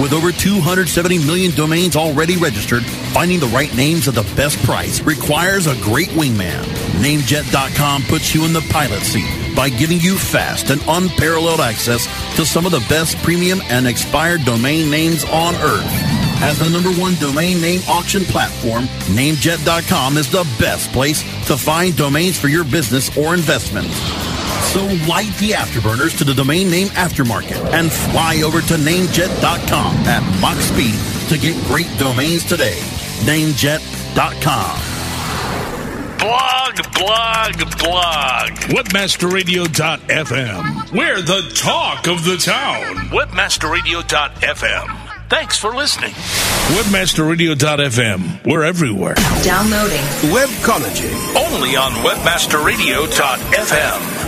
[0.00, 5.00] With over 270 million domains already registered, finding the right names at the best price
[5.00, 6.62] requires a great wingman.
[7.02, 12.06] Namejet.com puts you in the pilot seat by giving you fast and unparalleled access
[12.36, 16.18] to some of the best premium and expired domain names on earth.
[16.40, 18.84] As the number one domain name auction platform,
[19.16, 23.88] Namejet.com is the best place to find domains for your business or investment.
[24.68, 30.22] So light the afterburners to the domain name aftermarket and fly over to Namejet.com at
[30.42, 30.94] Mach speed
[31.30, 32.76] to get great domains today.
[33.24, 34.78] Namejet.com.
[36.18, 38.50] Blog, blog, blog.
[38.74, 40.92] Webmasterradio.fm.
[40.92, 43.08] We're the talk of the town.
[43.08, 44.98] Webmasterradio.fm.
[45.30, 46.12] Thanks for listening.
[46.76, 48.44] Webmasterradio.fm.
[48.46, 49.14] We're everywhere.
[49.42, 50.02] Downloading.
[50.32, 51.10] Webcology.
[51.36, 54.27] Only on Webmasterradio.fm.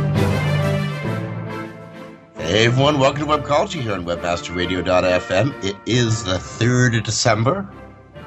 [2.41, 5.63] Hey everyone, welcome to Webcology here on WebmasterRadio.fm.
[5.63, 7.69] It is the 3rd of December,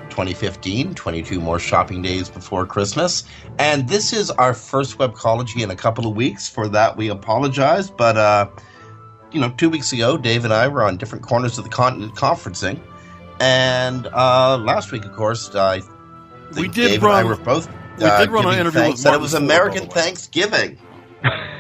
[0.09, 3.25] 2015, 22 more shopping days before Christmas.
[3.59, 6.49] And this is our first Webcology in a couple of weeks.
[6.49, 7.91] For that, we apologize.
[7.91, 8.49] But, uh,
[9.33, 12.15] you know, two weeks ago, Dave and I were on different corners of the continent
[12.15, 12.81] conferencing.
[13.41, 15.83] And uh, last week, of course, I
[16.57, 17.69] We did Dave run- and I were both
[17.99, 19.89] we uh, did run an interview thanks with that it was American.
[19.89, 20.79] Thanksgiving.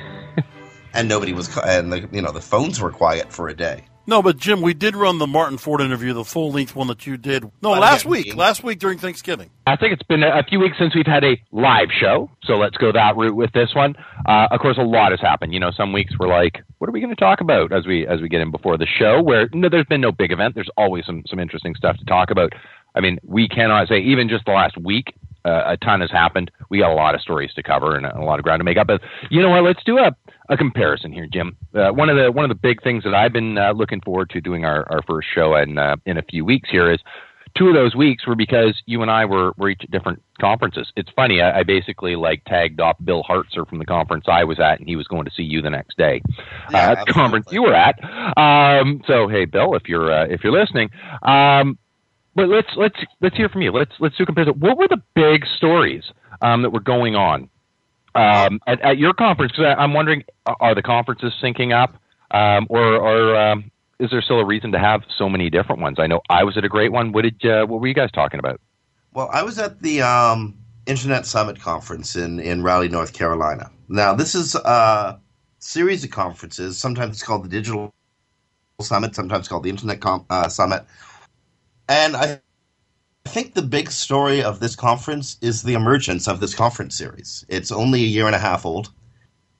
[0.95, 3.85] and nobody was, and the, you know, the phones were quiet for a day.
[4.07, 7.07] No, but Jim, we did run the Martin Ford interview, the full length one that
[7.07, 7.43] you did.
[7.63, 8.27] No, Well, last week.
[8.27, 9.49] we- Last week during Thanksgiving.
[9.67, 12.77] I think it's been a few weeks since we've had a live show, so let's
[12.77, 13.95] go that route with this one.
[14.29, 15.55] Uh, of course, a lot has happened.
[15.55, 18.07] You know, some weeks we're like, "What are we going to talk about?" as we
[18.07, 19.23] as we get in before the show.
[19.23, 20.55] Where no, there's been no big event.
[20.55, 22.53] There's always some some interesting stuff to talk about.
[22.95, 26.51] I mean, we cannot say even just the last week, uh, a ton has happened.
[26.71, 28.79] We got a lot of stories to cover and a lot of ground to make
[28.79, 28.87] up.
[28.87, 29.01] But
[29.31, 29.65] you know what?
[29.65, 30.15] Let's do a
[30.51, 31.57] a comparison here, Jim.
[31.75, 34.31] Uh, one of the one of the big things that I've been uh, looking forward
[34.31, 37.01] to doing our, our first show in uh, in a few weeks here is
[37.57, 40.93] two of those weeks were because you and I were, were each at different conferences.
[40.97, 41.41] It's funny.
[41.41, 44.89] I, I basically like tagged off Bill Hartzer from the conference I was at, and
[44.89, 46.21] he was going to see you the next day
[46.71, 47.99] Yeah, uh, at the conference you were at.
[48.37, 50.91] Um, so hey, Bill, if you're uh, if you're listening,
[51.23, 51.79] um,
[52.35, 53.73] but let's let's let's hear from you.
[53.73, 54.59] Let's let's do a comparison.
[54.61, 56.05] What were the big stories
[56.43, 57.49] um, that were going on
[58.15, 59.53] um, at, at your conference?
[59.53, 61.97] Because I'm wondering, are the conferences syncing up,
[62.31, 65.99] um, or or um, is there still a reason to have so many different ones?
[65.99, 67.13] I know I was at a great one.
[67.13, 68.61] What did uh, what were you guys talking about?
[69.13, 70.57] Well, I was at the um,
[70.87, 73.71] Internet Summit conference in, in Raleigh, North Carolina.
[73.89, 75.21] Now, this is a
[75.61, 76.79] series of conferences.
[76.79, 77.95] Sometimes it's called the Digital
[78.81, 80.85] Summit, sometimes called the Internet Com- uh, Summit.
[81.89, 82.41] And I
[83.25, 87.45] think the big story of this conference is the emergence of this conference series.
[87.49, 88.91] It's only a year and a half old.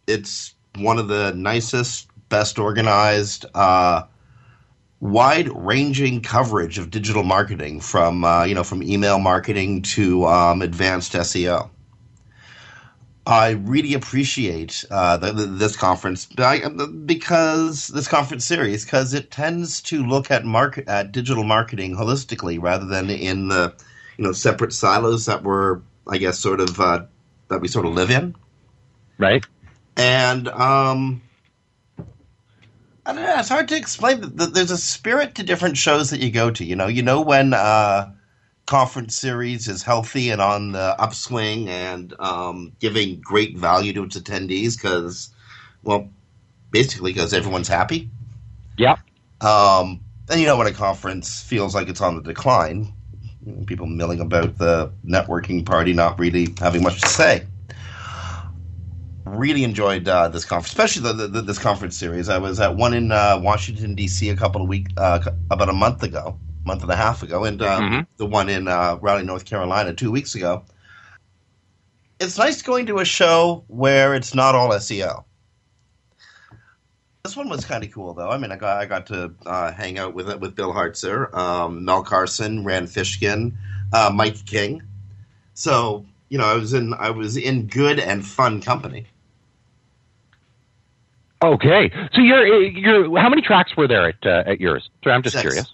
[0.07, 4.05] It's one of the nicest, best organized, uh,
[5.01, 11.13] wide-ranging coverage of digital marketing, from uh, you know from email marketing to um, advanced
[11.13, 11.71] SEO.
[13.27, 16.69] I really appreciate uh, the, the, this conference I-
[17.07, 22.61] because this conference series because it tends to look at market at digital marketing holistically
[22.61, 23.75] rather than in the
[24.19, 27.07] you know separate silos that were I guess sort of uh,
[27.49, 28.37] that we sort of live in
[29.19, 29.47] Right?
[29.97, 31.23] and um,
[33.07, 33.37] I don't know.
[33.39, 34.21] It's hard to explain.
[34.23, 36.65] Th- th- There's a spirit to different shows that you go to.
[36.65, 38.14] You know, you know when uh,
[38.67, 44.19] conference series is healthy and on the upswing and um, giving great value to its
[44.19, 45.31] attendees because,
[45.83, 46.09] well,
[46.71, 48.11] basically because everyone's happy.
[48.79, 48.99] Yep.
[49.41, 52.93] Um, and you know when a conference feels like it's on the decline,
[53.67, 57.47] people milling about the networking party, not really having much to say.
[59.27, 62.29] Really enjoyed uh, this conference, especially the, the, this conference series.
[62.29, 64.29] I was at one in uh, Washington D.C.
[64.29, 65.21] a couple of weeks, uh,
[65.51, 68.07] about a month ago, month and a half ago, and um, Mhm.
[68.17, 70.65] the one in uh, Raleigh, North Carolina, two weeks ago.
[72.21, 75.25] It's nice going to a show where it's not all SEO.
[77.25, 78.31] This one was kind of cool, though.
[78.31, 81.85] I mean, I got I got to uh, hang out with with Bill Hartzer, um,
[81.85, 83.53] Mel Carson, Rand Fishkin,
[83.93, 84.83] uh, Mike King.
[85.55, 89.07] So you know, I was in I was in good and fun company.
[91.43, 91.91] Okay.
[92.15, 94.89] So you're you're how many tracks were there at uh, at yours?
[95.03, 95.43] Sorry, I'm just Six.
[95.43, 95.73] curious.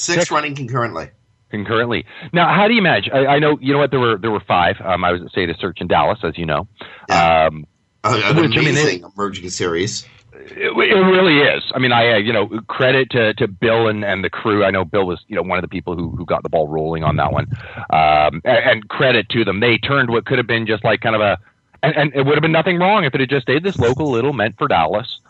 [0.00, 0.30] Six, Six.
[0.30, 1.10] running concurrently.
[1.50, 2.06] concurrently.
[2.32, 3.08] Now, how do you manage?
[3.12, 4.76] I, I know you know what there were there were five.
[4.84, 6.68] Um, I was at State of Search in Dallas, as you know.
[7.08, 7.46] Yeah.
[7.46, 7.66] Um,
[8.02, 10.06] Uh, an Which, I mean, amazing emerging series.
[10.32, 11.62] It, it really is.
[11.74, 14.64] I mean, I uh, you know credit to, to Bill and, and the crew.
[14.64, 16.66] I know Bill was you know one of the people who who got the ball
[16.66, 17.46] rolling on that one,
[17.90, 19.60] um, and, and credit to them.
[19.60, 21.38] They turned what could have been just like kind of a,
[21.82, 24.10] and, and it would have been nothing wrong if it had just stayed this local
[24.10, 25.20] little meant for Dallas,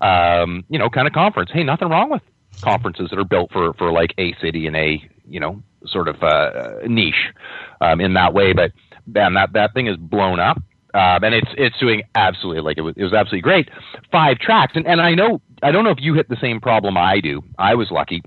[0.00, 1.50] um, you know, kind of conference.
[1.52, 2.22] Hey, nothing wrong with
[2.60, 6.22] conferences that are built for for like a city and a you know sort of
[6.22, 7.32] uh, niche
[7.80, 8.52] um, in that way.
[8.52, 8.72] But
[9.06, 10.58] man, that that thing is blown up.
[10.92, 13.68] Um, and it's it's doing absolutely like it was it was absolutely great.
[14.10, 16.96] Five tracks, and and I know I don't know if you hit the same problem
[16.96, 17.42] I do.
[17.58, 18.22] I was lucky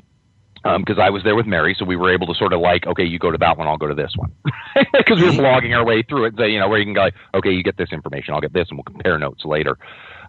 [0.63, 3.03] because I was there with Mary, so we were able to sort of like, okay,
[3.03, 4.31] you go to that one, I'll go to this one,
[4.94, 6.35] because we were blogging our way through it.
[6.38, 8.53] So you know where you can go, like, okay, you get this information, I'll get
[8.53, 9.77] this, and we'll compare notes later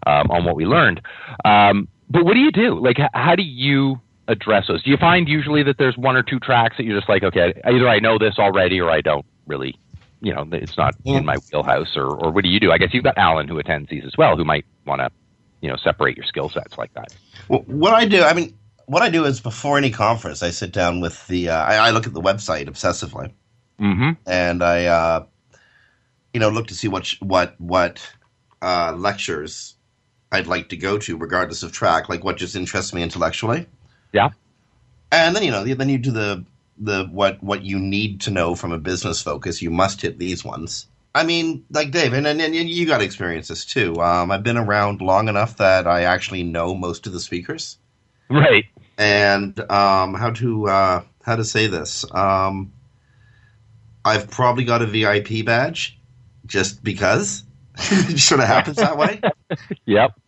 [0.05, 1.01] um, on what we learned.
[1.45, 2.79] Um, but what do you do?
[2.79, 4.83] Like, how do you address those?
[4.83, 7.61] Do you find usually that there's one or two tracks that you're just like, okay,
[7.65, 9.75] either I know this already or I don't really
[10.21, 11.17] you know, it's not Yeah.
[11.17, 12.71] in my wheelhouse, or, or what do you do?
[12.71, 15.11] I guess you've got Alan who attends these as well, who might want to,
[15.61, 17.09] you know, separate your skill sets like that.
[17.47, 18.57] Well, what I do, I mean,
[18.87, 21.49] what I do is before any conference, I sit down with the.
[21.49, 23.33] Uh, I, I look at the website obsessively,
[23.79, 24.11] Mm-hmm.
[24.25, 25.25] and I, uh,
[26.33, 28.01] you know, look to see what sh- what what
[28.61, 29.74] uh, lectures
[30.35, 33.65] I'd like to go to, regardless of track, like what just interests me intellectually.
[34.11, 34.29] Yeah.
[35.11, 36.43] And then you know, then you do the
[36.77, 39.61] the what what you need to know from a business focus.
[39.61, 40.87] You must hit these ones.
[41.13, 44.01] I mean, like Dave, and, and, and you got to experience this too.
[44.01, 47.77] Um, I've been around long enough that I actually know most of the speakers
[48.29, 48.65] Right.
[48.97, 52.03] and um, how to uh, how to say this.
[52.11, 52.73] Um,
[54.03, 55.97] I've probably got a VIP badge
[56.45, 57.43] just because
[57.77, 59.21] it sort of happens that way.
[59.85, 60.19] Yep.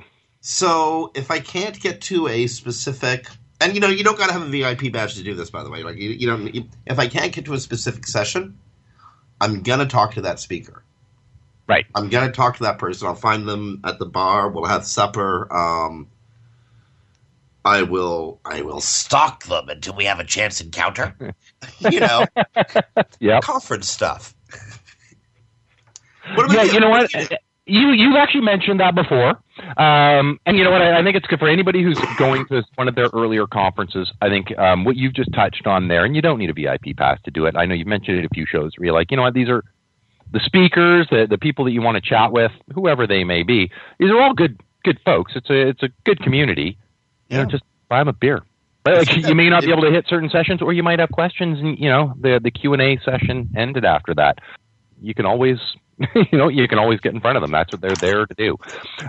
[0.49, 3.27] So if I can't get to a specific,
[3.59, 5.61] and you know, you don't got to have a VIP badge to do this, by
[5.61, 5.83] the way.
[5.83, 6.55] Like you, you don't.
[6.55, 8.57] You, if I can't get to a specific session,
[9.41, 10.85] I'm gonna talk to that speaker.
[11.67, 11.85] Right.
[11.94, 13.09] I'm gonna talk to that person.
[13.09, 14.47] I'll find them at the bar.
[14.49, 15.53] We'll have supper.
[15.53, 16.07] Um,
[17.65, 18.39] I will.
[18.45, 21.13] I will stalk them until we have a chance encounter.
[21.79, 22.29] you know,
[23.19, 23.41] Yep.
[23.41, 24.33] conference stuff.
[26.35, 26.63] what about Yeah.
[26.63, 27.11] You know what?
[27.67, 27.79] You?
[27.79, 29.39] You you've actually mentioned that before,
[29.77, 30.81] um, and you know what?
[30.81, 34.11] I, I think it's good for anybody who's going to one of their earlier conferences.
[34.21, 36.95] I think um, what you've just touched on there, and you don't need a VIP
[36.97, 37.55] pass to do it.
[37.57, 39.33] I know you've mentioned it a few shows where you're like, you know what?
[39.33, 39.63] These are
[40.31, 43.71] the speakers, the the people that you want to chat with, whoever they may be.
[43.99, 45.33] These are all good good folks.
[45.35, 46.77] It's a it's a good community.
[47.29, 47.43] You Yeah.
[47.43, 48.43] know, just buy them a beer.
[48.83, 51.11] But like, you may not be able to hit certain sessions, or you might have
[51.11, 54.39] questions, and you know the the Q and A session ended after that.
[55.01, 55.57] You can always,
[56.31, 57.51] you know, you can always get in front of them.
[57.51, 58.57] That's what they're there to do.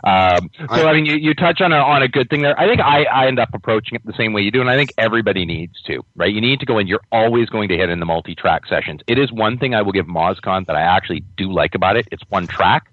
[0.05, 2.59] Um, so I, mean, you, you touch on a on a good thing there.
[2.59, 4.77] I think I, I end up approaching it the same way you do, and I
[4.77, 6.03] think everybody needs to.
[6.17, 6.33] Right?
[6.33, 6.87] You need to go in.
[6.87, 9.01] You're always going to hit in the multi track sessions.
[9.07, 12.09] It is one thing I will give MozCon that I actually do like about it.
[12.11, 12.91] It's one track.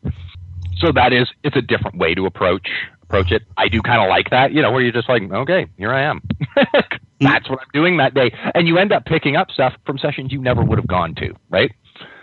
[0.77, 2.68] So that is, it's a different way to approach
[3.03, 3.44] approach it.
[3.56, 6.03] I do kind of like that, you know, where you're just like, okay, here I
[6.03, 6.21] am.
[7.19, 10.31] That's what I'm doing that day, and you end up picking up stuff from sessions
[10.31, 11.71] you never would have gone to, right?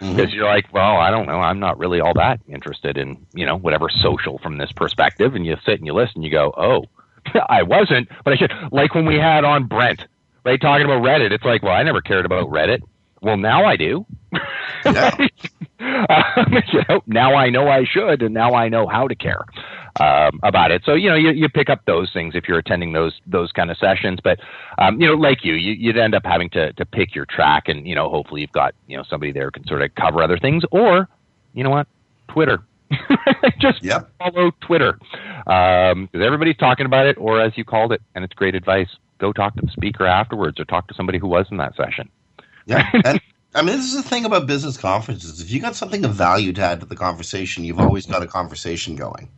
[0.01, 0.17] Mhm.
[0.17, 3.47] Because you're like, well, I don't know, I'm not really all that interested in, you
[3.47, 6.53] know, whatever social from this perspective, and you sit and you listen, and you go,
[6.57, 6.85] oh,
[7.49, 8.53] I wasn't, but I should.
[8.71, 10.07] Like when we had on Brent,
[10.45, 11.31] right, talking about Reddit.
[11.33, 12.81] It's like, well, I never cared about Reddit.
[13.21, 14.05] Well, now I do.
[14.85, 15.15] Yeah.
[15.81, 19.45] um, you know, now I know I should, and now I know how to care
[20.01, 20.83] um, about it.
[20.85, 23.71] So you know, you, you pick up those things if you're attending those those kind
[23.71, 24.19] of sessions.
[24.23, 24.39] But
[24.79, 27.65] um, you know, like you, you, you'd end up having to to pick your track,
[27.69, 30.23] and you know, hopefully you've got you know somebody there who can sort of cover
[30.23, 31.09] other things, or
[31.55, 31.87] you know what,
[32.31, 32.61] Twitter.
[33.61, 34.13] Just Yep.
[34.19, 34.99] follow Twitter
[35.47, 38.89] because everybody's talking about it, or as you called it, and it's great advice.
[39.21, 42.11] Go talk to the speaker afterwards, or talk to somebody who was in that session.
[42.67, 43.21] Yeah, and
[43.55, 45.41] I mean, this is the thing about business conferences.
[45.41, 48.27] If you got something of value to add to the conversation, you've always got a
[48.27, 49.31] conversation going.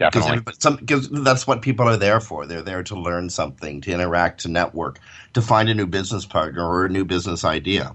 [0.00, 0.40] Definitely.
[0.80, 2.46] Because that's what people are there for.
[2.46, 4.98] They're there to learn something, to interact, to network,
[5.34, 7.94] to find a new business partner or a new business idea.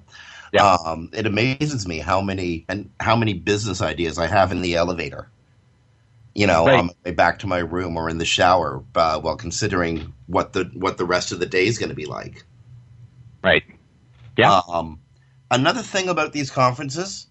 [0.54, 0.78] Yeah.
[0.86, 4.76] Um, it amazes me how many and how many business ideas I have in the
[4.76, 5.30] elevator.
[6.36, 6.80] You know, Right.
[6.80, 10.54] on my way back to my room or in the shower, uh, while considering what
[10.54, 12.46] the what the rest of the day is going to be like.
[13.44, 13.64] Right.
[14.38, 14.62] Yeah.
[14.70, 15.00] Um,
[15.50, 17.28] another thing about these conferences,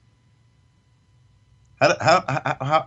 [1.80, 2.86] how, how, how,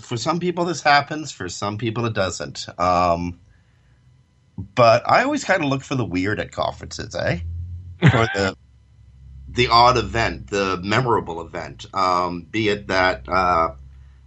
[0.00, 2.66] for some people this happens, for some people it doesn't.
[2.78, 3.40] Um,
[4.56, 7.40] but I always kind of look for the weird at conferences, eh?
[8.02, 8.56] For the
[9.48, 13.74] the odd event, the memorable event, um, be it that uh,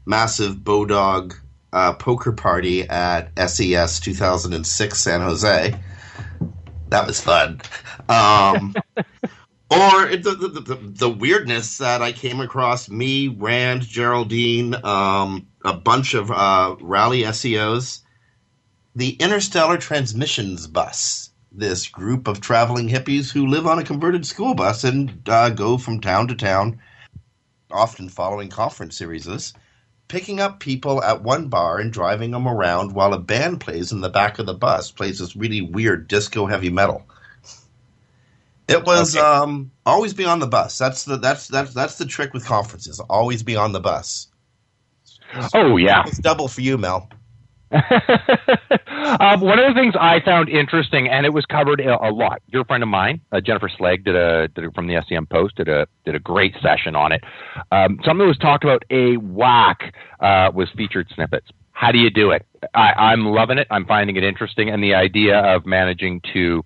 [0.06, 1.34] massive Bodog
[1.74, 5.78] uh, poker party at SES 2006 San Jose.
[6.88, 7.60] That was fun.
[8.08, 8.76] Um,
[9.70, 15.74] or the, the, the, the weirdness that I came across me, Rand, Geraldine, um, a
[15.74, 18.02] bunch of uh, Raleigh SEOs,
[18.96, 21.32] the Interstellar Transmissions Bus.
[21.52, 25.78] This group of traveling hippies who live on a converted school bus and uh, go
[25.78, 26.80] from town to town,
[27.72, 29.54] often following conference series,
[30.08, 34.02] picking up people at one bar and driving them around while a band plays in
[34.02, 37.06] the back of the bus, plays this really weird disco heavy metal.
[38.68, 39.26] It was Okay.
[39.26, 40.78] um, always be on the bus.
[40.78, 43.00] That's the that's that's that's the trick with conferences.
[43.10, 44.28] Always be on the bus.
[45.54, 46.04] Oh yeah.
[46.08, 47.10] It's double for you, Mel.
[47.72, 52.42] um, one of the things I found interesting, and it was covered a, lot.
[52.48, 55.56] Your friend of mine, uh, Jennifer Slegg, did a did a, from the SEM Post
[55.56, 57.24] did a did a great session on it.
[57.72, 61.48] Um, something that was talked about a whack uh, was featured snippets.
[61.72, 62.46] How do you do it?
[62.74, 63.68] I, I'm loving it.
[63.70, 66.64] I'm finding it interesting, and the idea of managing to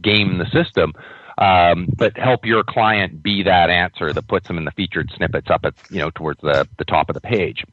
[0.00, 0.94] game the system.
[1.40, 5.48] Um, but help your client be that answer that puts them in the featured snippets
[5.50, 7.64] up at you know towards the, the top of the page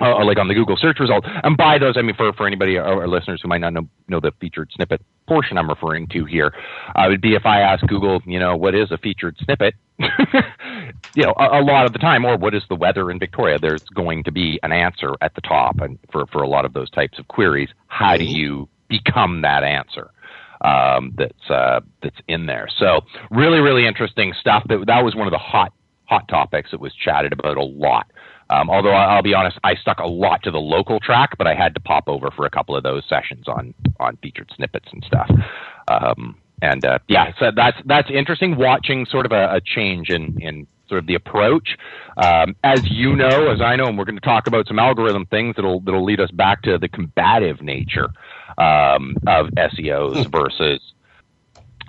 [0.00, 1.24] uh, like on the Google search result.
[1.42, 3.88] And by those, I mean for for anybody or, or listeners who might not know
[4.08, 6.54] know the featured snippet portion I'm referring to here,
[6.94, 9.74] uh, would be if I ask Google, you know, what is a featured snippet?
[9.98, 13.58] you know, a, a lot of the time, or what is the weather in Victoria?
[13.58, 16.72] There's going to be an answer at the top, and for for a lot of
[16.72, 20.10] those types of queries, how do you become that answer?
[20.60, 22.68] Um, that's uh, that's in there.
[22.78, 23.00] So
[23.30, 24.64] really, really interesting stuff.
[24.68, 25.72] That that was one of the hot
[26.06, 28.10] hot topics that was chatted about a lot.
[28.50, 31.54] Um, although I'll be honest, I stuck a lot to the local track, but I
[31.54, 35.04] had to pop over for a couple of those sessions on on featured snippets and
[35.04, 35.30] stuff.
[35.88, 38.56] Um, and uh, yeah, so that's that's interesting.
[38.56, 41.76] Watching sort of a, a change in in sort of the approach.
[42.16, 45.26] Um, as you know, as I know, and we're going to talk about some algorithm
[45.26, 48.08] things that'll that'll lead us back to the combative nature
[48.58, 50.80] um, of SEOs versus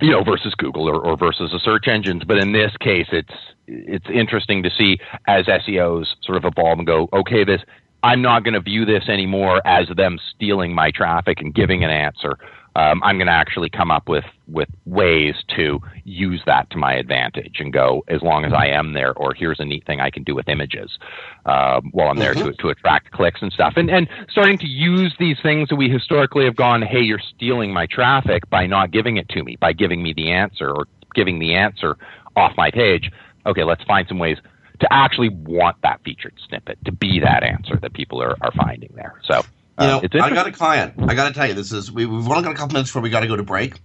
[0.01, 2.23] you know, versus Google or, or versus the search engines.
[2.23, 3.33] But in this case, it's
[3.67, 7.61] it's interesting to see as SEOs sort of evolve and go, okay, this
[8.03, 11.89] I'm not going to view this anymore as them stealing my traffic and giving an
[11.89, 12.37] answer.
[12.75, 16.93] Um, I'm going to actually come up with with ways to use that to my
[16.93, 19.11] advantage and go as long as I am there.
[19.13, 20.97] Or here's a neat thing I can do with images
[21.45, 23.73] um, while I'm there to to attract clicks and stuff.
[23.75, 27.73] And and starting to use these things that we historically have gone, hey, you're stealing
[27.73, 31.39] my traffic by not giving it to me, by giving me the answer or giving
[31.39, 31.97] the answer
[32.35, 33.11] off my page.
[33.45, 34.37] Okay, let's find some ways
[34.79, 38.91] to actually want that featured snippet to be that answer that people are, are finding
[38.95, 39.19] there.
[39.25, 39.43] So You
[39.77, 40.93] uh, know, it's I got a client.
[40.99, 43.01] I got to tell you, this is we, we've only got a couple minutes before
[43.01, 43.75] we got to go to break.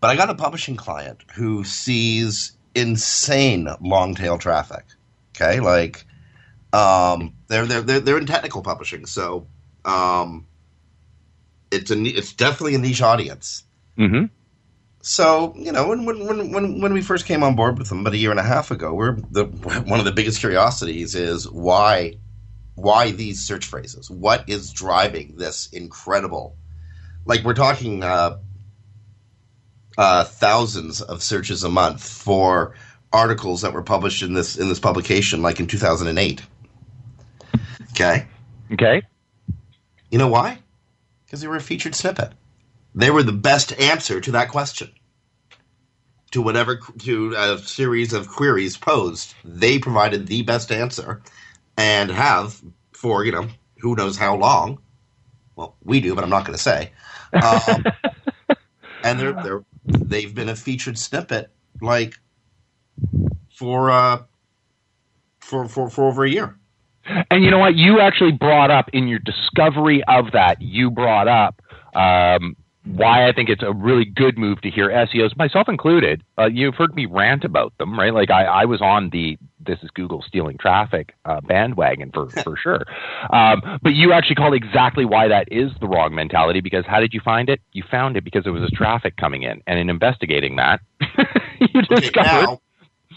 [0.00, 4.84] But I got a publishing client who sees insane long tail traffic.
[5.36, 6.04] Okay, like
[6.72, 9.46] um, they're they're they're, they're in technical publishing, so
[9.84, 10.46] um,
[11.70, 13.64] it's a it's definitely a niche audience.
[13.98, 14.30] Mhm.
[15.02, 18.14] So you know, when when when when we first came on board with them about
[18.14, 22.14] a year and a half ago, we're the one of the biggest curiosities is why
[22.76, 24.08] why these search phrases?
[24.10, 26.56] What is driving this incredible?
[27.24, 28.38] Like we're talking uh,
[29.98, 32.74] uh, thousands of searches a month for
[33.12, 36.42] articles that were published in this in this publication, like in 2008.
[37.90, 38.26] Okay,
[38.72, 39.02] Okay.
[40.10, 40.58] you know why?
[41.26, 42.32] Because they were a featured snippet.
[42.94, 44.90] They were the best answer to that question.
[46.32, 51.20] To whatever to a series of queries posed, they provided the best answer,
[51.76, 52.60] and have
[52.92, 54.78] for you know who knows how long.
[55.56, 56.92] Well, we do, but I'm not going to say.
[57.34, 57.84] Um,
[59.04, 61.50] and they're they're they've been a featured snippet
[61.82, 62.14] like
[63.54, 64.22] for uh
[65.40, 66.56] for for for over a year.
[67.30, 67.74] And you know what?
[67.74, 71.60] You actually brought up in your discovery of that, you brought up
[71.94, 76.22] um, why I think it's a really good move to hear SEOs, myself included.
[76.38, 78.12] Uh, you've heard me rant about them, right?
[78.12, 82.56] Like I, I was on the this is Google stealing traffic uh, bandwagon for, for
[82.56, 82.84] sure.
[83.32, 87.14] Um, but you actually called exactly why that is the wrong mentality because how did
[87.14, 87.60] you find it?
[87.72, 89.62] You found it because there was this traffic coming in.
[89.66, 90.80] And in investigating that,
[91.60, 92.50] you discovered.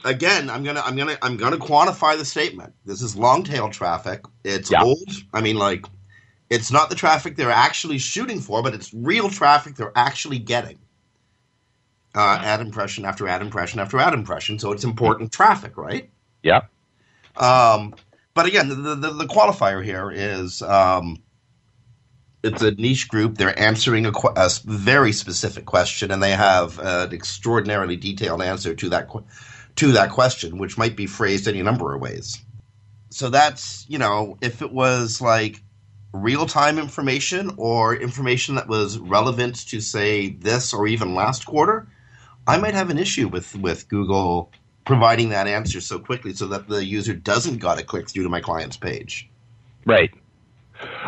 [0.06, 2.74] again, I'm gonna I'm gonna I'm gonna quantify the statement.
[2.86, 4.24] This is long tail traffic.
[4.44, 4.84] It's Yeah.
[4.84, 5.10] old.
[5.34, 5.86] I mean, like,
[6.50, 10.80] it's not the traffic they're actually shooting for, but it's real traffic they're actually getting.
[12.14, 14.58] Uh, ad impression after ad impression after ad impression.
[14.58, 16.10] So it's important traffic, right?
[16.44, 16.62] yeah.
[17.36, 17.96] Um,
[18.34, 21.22] but again, the, the, the qualifier here is um,
[22.44, 23.38] it's a niche group.
[23.38, 28.90] They're answering a, a very specific question, and they have an extraordinarily detailed answer to
[28.90, 29.10] that
[29.78, 32.42] to that question, which might be phrased any number of ways.
[33.10, 35.62] So that's you know, if it was like
[36.16, 41.88] real time information or information that was relevant to say this or even last quarter,
[42.48, 44.52] I might have an issue with with Google
[44.86, 48.30] providing that answer so quickly so that the user doesn't got to click through to
[48.30, 49.28] my client's page.
[49.86, 50.12] Right.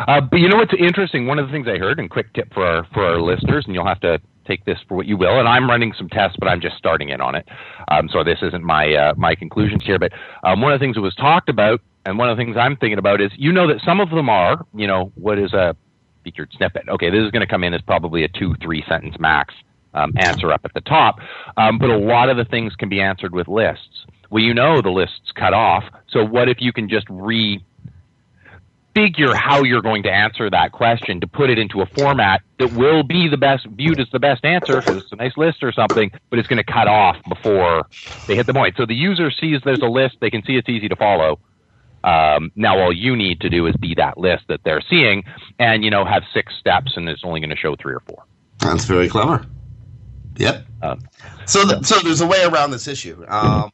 [0.06, 1.26] Uh, but you know what's interesting?
[1.26, 3.74] One of the things I heard, and quick tip for our for our listeners, and
[3.74, 5.38] you'll have to take this for what you will.
[5.38, 7.46] And I'm running some tests, but I'm just starting in on it.
[7.88, 9.98] Um, so this isn't my uh, my conclusions here.
[9.98, 10.12] But
[10.42, 12.76] um, one of the things that was talked about, and one of the things I'm
[12.76, 15.76] thinking about is, you know, that some of them are, you know, what is a
[16.24, 16.88] featured snippet?
[16.88, 19.54] Okay, this is going to come in as probably a two three sentence max
[19.94, 21.16] um, answer up at the top,
[21.56, 24.06] um, but a lot of the things can be answered with lists.
[24.30, 25.84] Well, you know, the list's cut off.
[26.10, 27.64] So what if you can just re
[28.94, 32.72] figure how you're going to answer that question to put it into a format that
[32.72, 35.72] will be the best viewed as the best answer because it's a nice list or
[35.72, 37.86] something, but it's going to cut off before
[38.26, 38.74] they hit the point.
[38.76, 41.40] So the user sees there's a list, they can see it's easy to follow.
[42.04, 45.24] Um, now all you need to do is be that list that they're seeing,
[45.58, 48.24] and you know have six steps, and it's only going to show three or four.
[48.58, 49.46] That's very clever.
[50.36, 50.66] Yep.
[50.82, 51.00] Um,
[51.46, 53.24] so, th- so there's a way around this issue.
[53.26, 53.70] Um,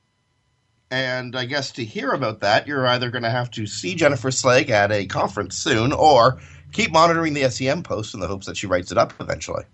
[0.91, 4.31] and I guess to hear about that, you're either going to have to see Jennifer
[4.31, 6.41] Slegg at a conference soon, or
[6.73, 9.65] keep monitoring the SEM post in the hopes that she writes it up eventually.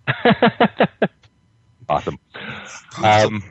[1.89, 2.19] awesome.
[3.03, 3.45] Um,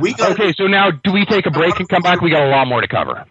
[0.00, 2.20] we got okay, so now do we take a break and come back?
[2.20, 3.24] We got a lot more to cover.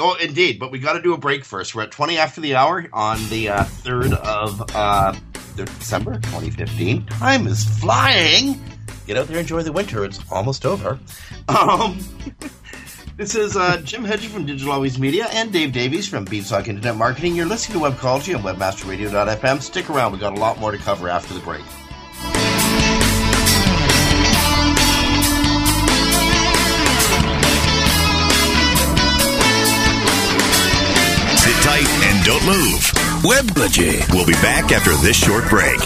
[0.00, 1.74] Oh, indeed, but we got to do a break first.
[1.74, 5.14] We're at 20 after the hour on the uh, 3rd of uh,
[5.56, 7.06] December 2015.
[7.06, 8.58] Time is flying.
[9.06, 10.04] Get out there, enjoy the winter.
[10.04, 10.98] It's almost over.
[11.48, 11.98] Um,
[13.16, 16.94] this is uh, Jim Hedger from Digital Always Media and Dave Davies from Beanstalk Internet
[16.94, 17.34] Marketing.
[17.34, 19.60] You're listening to Webcology on WebmasterRadio.fm.
[19.60, 20.12] Stick around.
[20.12, 21.64] we got a lot more to cover after the break.
[31.86, 32.80] And don't move.
[33.22, 34.12] Webcology.
[34.12, 35.78] We'll be back after this short break.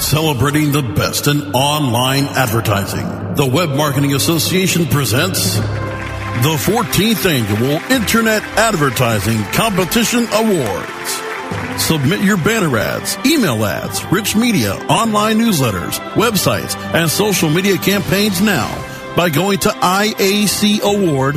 [0.00, 3.34] Celebrating the best in online advertising.
[3.36, 11.80] The Web Marketing Association presents the 14th Annual Internet Advertising Competition Awards.
[11.80, 18.40] Submit your banner ads, email ads, rich media, online newsletters, websites, and social media campaigns
[18.40, 21.34] now by going to iacaward.org.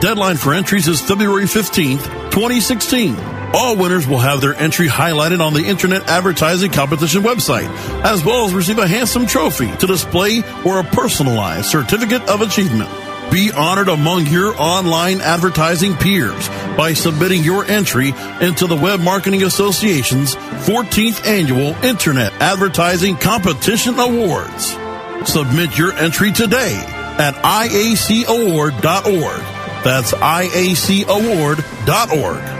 [0.00, 3.16] Deadline for entries is February 15th, 2016.
[3.52, 7.68] All winners will have their entry highlighted on the Internet Advertising Competition website,
[8.04, 12.88] as well as receive a handsome trophy to display or a personalized certificate of achievement.
[13.32, 19.42] Be honored among your online advertising peers by submitting your entry into the Web Marketing
[19.44, 24.76] Association's 14th Annual Internet Advertising Competition Awards.
[25.24, 26.82] Submit your entry today
[27.18, 29.42] at iacaward.org.
[29.84, 32.59] That's iacaward.org.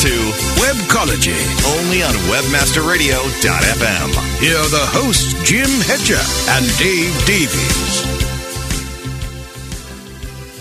[0.00, 0.08] To
[0.56, 1.36] Webcology.
[1.76, 4.40] only on WebmasterRadio.fm.
[4.40, 6.16] Here are the hosts, Jim Hedger
[6.48, 8.00] and Dave Davies.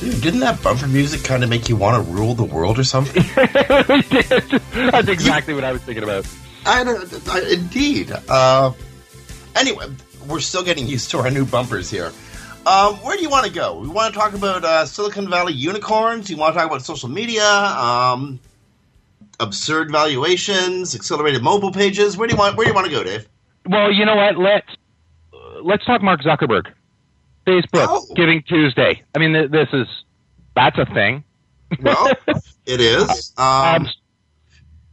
[0.02, 2.84] Dude, didn't that bumper music kind of make you want to rule the world or
[2.84, 3.24] something?
[4.74, 6.28] That's exactly what I was thinking about.
[6.66, 8.12] I don't, I, indeed.
[8.28, 8.74] Uh,
[9.56, 9.86] anyway,
[10.28, 12.12] we're still getting used to our new bumpers here.
[12.66, 13.80] Um, where do you want to go?
[13.80, 16.30] We want to talk about uh, Silicon Valley unicorns.
[16.30, 18.38] You want to talk about social media, um,
[19.40, 22.18] absurd valuations, accelerated mobile pages.
[22.18, 22.58] Where do you want?
[22.58, 23.28] Where do you want to go, Dave?
[23.68, 24.38] Well, you know what?
[24.38, 24.68] Let's
[25.64, 26.72] let's talk Mark Zuckerberg
[27.46, 28.06] Facebook Oh.
[28.16, 29.04] Giving Tuesday.
[29.16, 29.88] I mean, th- this is
[30.56, 31.24] that's a thing.
[31.82, 32.12] Well,
[32.66, 33.34] it is.
[33.38, 33.46] Um,
[33.86, 33.88] Um,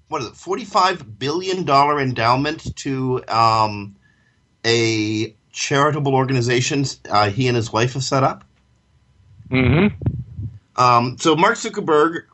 [0.09, 0.37] what is it?
[0.37, 3.97] Forty-five billion dollar endowment to um,
[4.65, 8.45] a charitable organization uh, he and his wife have set up.
[9.51, 9.87] hmm
[10.77, 12.25] Um, so Mark Zuckerberg,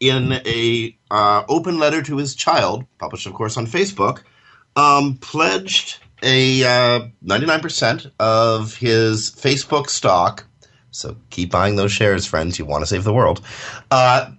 [0.00, 4.22] in a uh, open letter to his child, published of course on Facebook,
[4.74, 10.46] um, pledged a ninety-nine percent of his Facebook stock.
[10.90, 12.58] So keep buying those shares, friends.
[12.58, 13.40] You want to save the world.
[13.90, 14.32] Uh,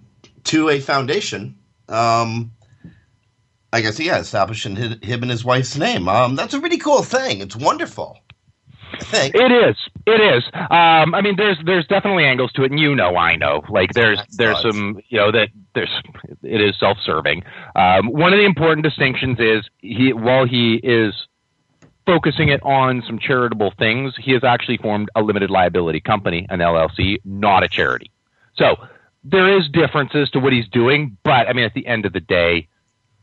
[0.44, 1.56] to a foundation.
[1.88, 2.52] Um,
[3.72, 6.08] I guess yeah, establishing hi- him and his wife's name.
[6.08, 7.40] Um, that's a really cool thing.
[7.40, 8.18] It's wonderful.
[9.34, 9.76] It is.
[10.06, 10.44] It is.
[10.54, 13.62] Um, I mean, there's there's definitely angles to it, and you know, I know.
[13.68, 15.90] Like there's there's some you know that there's
[16.42, 17.44] it is self-serving.
[17.76, 21.14] Um, one of the important distinctions is he while he is
[22.06, 26.58] focusing it on some charitable things, he has actually formed a limited liability company, an
[26.58, 28.10] LLC, not a charity.
[28.56, 28.76] So
[29.24, 32.20] there is differences to what he's doing, but I mean, at the end of the
[32.20, 32.68] day,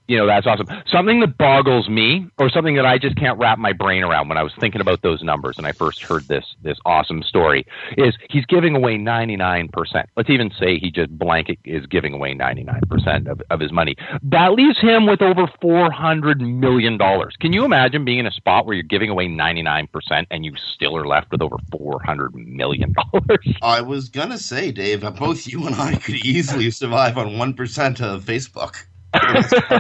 [0.09, 0.65] you know, that's awesome.
[0.91, 4.39] Something that boggles me, or something that I just can't wrap my brain around when
[4.39, 8.17] I was thinking about those numbers and I first heard this this awesome story, is
[8.31, 10.09] he's giving away ninety nine percent.
[10.17, 13.71] Let's even say he just blanket is giving away ninety nine percent of of his
[13.71, 13.95] money.
[14.23, 17.35] That leaves him with over four hundred million dollars.
[17.39, 20.43] Can you imagine being in a spot where you're giving away ninety nine percent and
[20.43, 23.47] you still are left with over four hundred million dollars?
[23.61, 28.01] I was gonna say, Dave, both you and I could easily survive on one percent
[28.01, 28.85] of Facebook.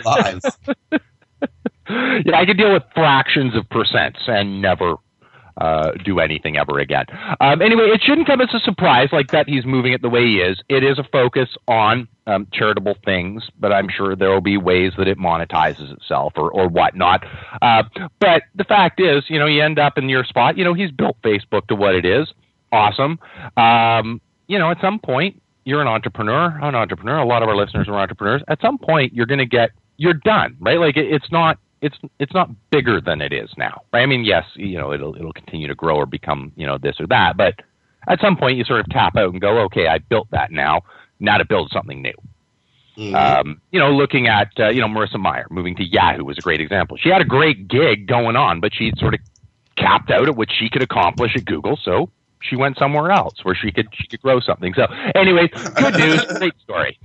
[0.05, 0.57] Lives.
[1.89, 4.95] yeah, I could deal with fractions of percents and never
[5.59, 7.05] uh, do anything ever again.
[7.41, 10.25] Um, anyway, it shouldn't come as a surprise like that he's moving it the way
[10.25, 10.57] he is.
[10.69, 14.93] It is a focus on um, charitable things, but I'm sure there will be ways
[14.97, 17.25] that it monetizes itself or, or whatnot.
[17.61, 17.83] Uh,
[18.19, 20.57] but the fact is, you know, you end up in your spot.
[20.57, 22.31] You know, he's built Facebook to what it is.
[22.71, 23.19] Awesome.
[23.57, 26.57] Um, you know, at some point, you're an entrepreneur.
[26.61, 27.17] I'm an entrepreneur.
[27.17, 28.41] A lot of our listeners are entrepreneurs.
[28.47, 30.79] At some point, you're going to get you're done, right?
[30.79, 34.01] Like it, it's not it's it's not bigger than it is now, right?
[34.01, 36.99] I mean, yes, you know, it'll it'll continue to grow or become you know this
[36.99, 37.55] or that, but
[38.07, 40.81] at some point, you sort of tap out and go, okay, I built that now.
[41.19, 42.13] Now to build something new.
[42.97, 43.13] Mhm.
[43.13, 46.41] Um, you know, looking at uh, you know Marissa Mayer moving to Yahoo was a
[46.41, 46.97] great example.
[46.97, 49.19] She had a great gig going on, but she sort of
[49.75, 52.09] capped out at what she could accomplish at Google, so
[52.41, 54.73] she went somewhere else where she could she could grow something.
[54.73, 56.97] So, anyways, good news, great story.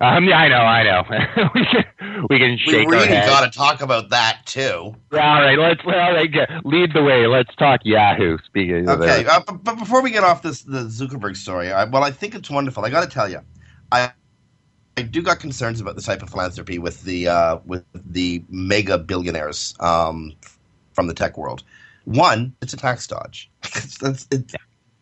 [0.00, 1.02] Um, yeah, I know, I know.
[1.54, 4.94] we can we can we shake our really got to talk about that too.
[5.12, 6.30] Yeah, all right, let's all right,
[6.64, 7.26] lead the way.
[7.26, 8.38] Let's talk Yahoo.
[8.46, 11.84] Speaking of Okay, uh, but, but before we get off this the Zuckerberg story, I,
[11.84, 12.84] well, I think it's wonderful.
[12.84, 13.40] I got to tell you,
[13.92, 14.12] I
[14.96, 18.98] I do got concerns about the type of philanthropy with the uh, with the mega
[18.98, 20.32] billionaires um,
[20.92, 21.62] from the tech world.
[22.04, 23.50] One, it's a tax dodge.
[23.64, 24.54] it's, it's, it's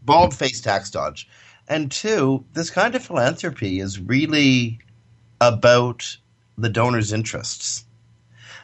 [0.07, 1.29] bald faced tax dodge,
[1.69, 4.79] and two, this kind of philanthropy is really
[5.41, 6.17] about
[6.57, 7.85] the donor's interests,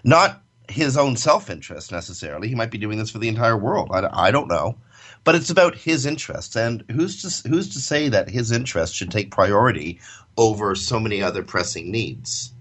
[0.05, 2.49] not his own self interest necessarily.
[2.49, 3.91] He might be doing this for the entire world.
[3.93, 4.77] I, I don't know,
[5.25, 6.57] but it's about his interests.
[6.57, 10.01] And who's to who's to say that his interests should take priority
[10.37, 12.53] over so many other pressing needs?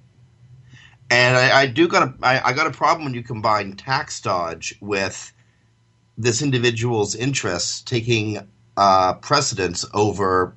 [1.10, 4.20] And I, I do got a I, I got a problem when you combine tax
[4.22, 5.32] dodge with
[6.18, 8.48] this individual's interests taking
[8.82, 10.56] uh, precedence over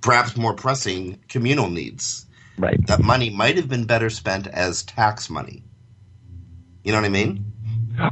[0.00, 2.24] perhaps more pressing communal needs.
[2.56, 2.84] Right.
[2.86, 5.62] That money might have been better spent as tax money.
[6.84, 7.44] You know what I mean?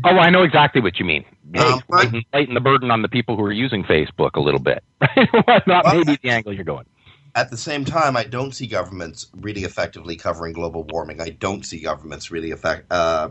[0.04, 1.24] Oh, I know exactly what you mean.
[1.58, 4.84] Um, but- lighten, the burden on the people who are using Facebook a little bit.
[5.46, 5.66] Right?
[5.66, 6.84] Not Well, maybe the angle you're going.
[7.34, 11.22] At the same time, I don't see governments really effectively covering global warming.
[11.22, 13.30] I don't see governments really effect, uh,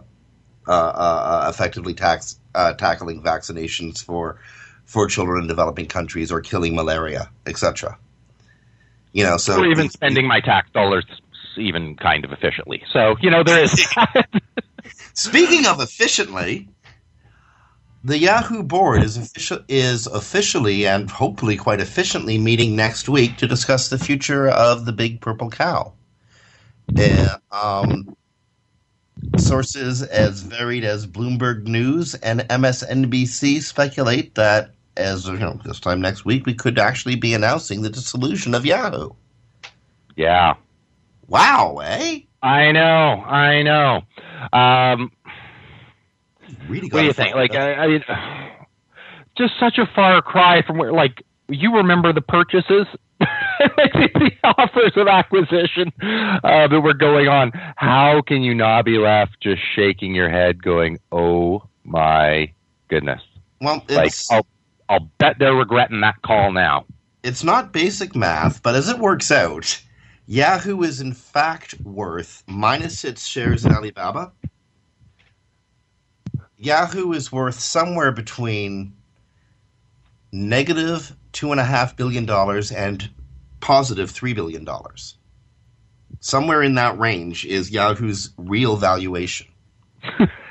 [0.68, 4.40] uh, uh, effectively tax, uh, tackling vaccinations for
[4.88, 8.00] for children in developing countries or killing malaria, etc.
[9.12, 11.06] You know, so or even spending my tax dollars
[11.58, 12.84] even kind of efficiently.
[12.92, 13.72] So, you know, there is
[15.14, 16.70] Speaking of efficiently,
[18.04, 23.48] the Yahoo board is official is officially and hopefully quite efficiently meeting next week to
[23.48, 25.94] discuss the future of the big purple cow.
[26.98, 28.16] Uh, um,
[29.38, 36.02] sources as varied as Bloomberg News and MSNBC speculate that as you know, this time
[36.02, 39.10] next week we could actually be announcing the dissolution of Yahoo.
[40.16, 40.56] Yeah.
[41.28, 42.22] Wow, eh?
[42.42, 44.02] I know, I know.
[44.54, 45.12] Um
[46.68, 47.36] Really what do you think?
[47.36, 48.04] Like I, I mean
[49.38, 52.88] just such a far cry from where like you remember the purchases
[53.20, 57.52] the offers of acquisition uh, that were going on.
[57.76, 62.52] How can you not be left just shaking your head, going, "Oh my
[62.90, 63.22] goodness!"
[63.60, 64.44] well, Like, oh,
[64.90, 66.86] I'll bet they're regretting that call now.
[67.24, 69.82] It's not basic math, but as it works out,
[70.28, 74.32] Yahoo is in fact worth minus its shares in Alibaba.
[76.58, 78.94] Yahoo is worth somewhere between
[80.32, 83.10] negative two and a half billion dollars and
[83.60, 85.18] positive three billion dollars.
[86.20, 89.48] Somewhere in that range is Yahoo's real valuation.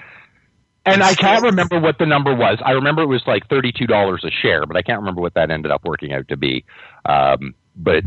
[0.86, 2.58] and I can't remember what the number was.
[2.64, 5.50] I remember it was like thirty-two dollars a share, but I can't remember what that
[5.50, 6.64] ended up working out to be.
[7.04, 8.04] Um, but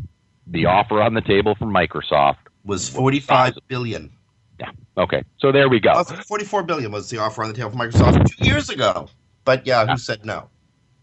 [0.48, 4.12] the offer on the table from Microsoft was forty-five billion.
[4.60, 4.72] Yeah.
[4.98, 5.24] Okay.
[5.40, 5.92] So there we go.
[5.92, 9.08] Uh, Forty-four billion was the offer on the table from Microsoft two years ago,
[9.46, 9.96] but Yahoo Yeah.
[9.96, 10.50] said no.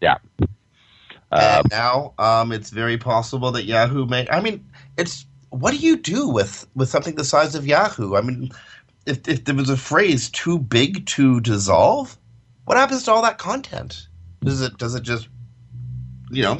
[0.01, 0.17] Yeah.
[1.31, 4.27] and Um, now um, it's very possible that Yahoo may.
[4.29, 4.65] I mean,
[4.97, 8.15] it's what do you do with with something the size of Yahoo?
[8.15, 8.51] I mean,
[9.07, 12.17] if if there was a phrase too big to dissolve,
[12.65, 14.07] what happens to all that content?
[14.43, 15.29] Does it does it just
[16.29, 16.59] you know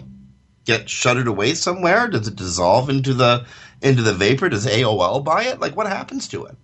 [0.66, 2.08] get shuttered away somewhere?
[2.08, 3.46] Does it dissolve into the
[3.82, 4.50] into the vapor?
[4.50, 5.60] Does AOL buy it?
[5.60, 6.56] Like, what happens to it?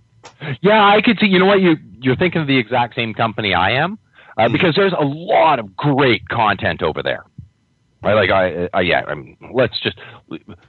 [0.62, 1.28] Yeah, I could see.
[1.28, 1.62] You know what?
[1.62, 4.00] You you're thinking of the exact same company I am,
[4.38, 7.26] uh, because there's a lot of great content over there.
[8.02, 8.14] Right?
[8.14, 9.04] Like I, uh, yeah.
[9.08, 9.98] I mean, let's just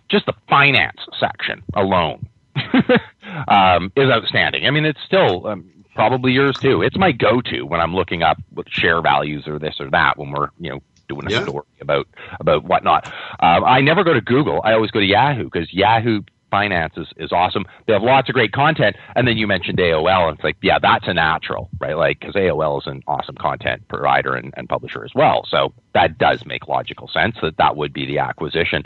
[0.09, 2.29] just the finance section alone
[3.49, 4.67] um, is outstanding.
[4.67, 6.83] I mean, it's still um, probably yours too.
[6.83, 8.39] It's my go-to when I'm looking up
[8.69, 11.43] share values or this or that when we're you know doing a Yeah.
[11.43, 12.07] story about
[12.41, 13.05] about whatnot.
[13.41, 14.61] Um, I never go to Google.
[14.65, 17.65] I always go to Yahoo because Yahoo Finance is, is awesome.
[17.87, 18.95] They have lots of great content.
[19.17, 21.97] And then you mentioned AOL, and it's like, yeah, that's a natural, right?
[21.97, 25.45] Like, because AOL is an awesome content provider and, and publisher as well.
[25.49, 28.85] So that does make logical sense that that would be the acquisition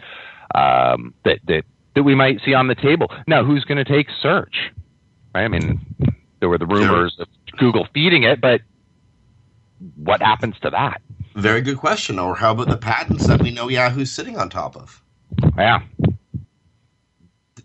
[0.55, 1.65] um, that, that,
[1.99, 3.11] that we might see on the table.
[3.27, 4.55] Now, who's going to take search?
[5.35, 5.43] Right?
[5.43, 5.85] I mean,
[6.39, 7.27] there were the rumors of
[7.59, 8.61] Google feeding it, but
[9.97, 11.03] what happens to that?
[11.35, 12.21] Very good question.
[12.21, 15.03] Or how about the patents that we know Yahoo's sitting on top of?
[15.57, 15.81] Yeah.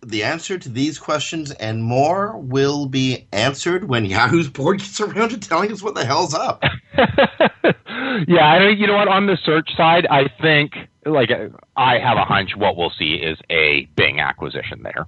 [0.04, 5.30] The answer to these questions and more will be answered when Yahoo's board gets around
[5.30, 6.64] to telling us what the hell's up.
[8.28, 9.08] yeah, I mean, you know what?
[9.08, 10.74] On the search side, I think
[11.06, 11.30] like
[11.76, 15.08] I have a hunch what we'll see is a Bing acquisition there.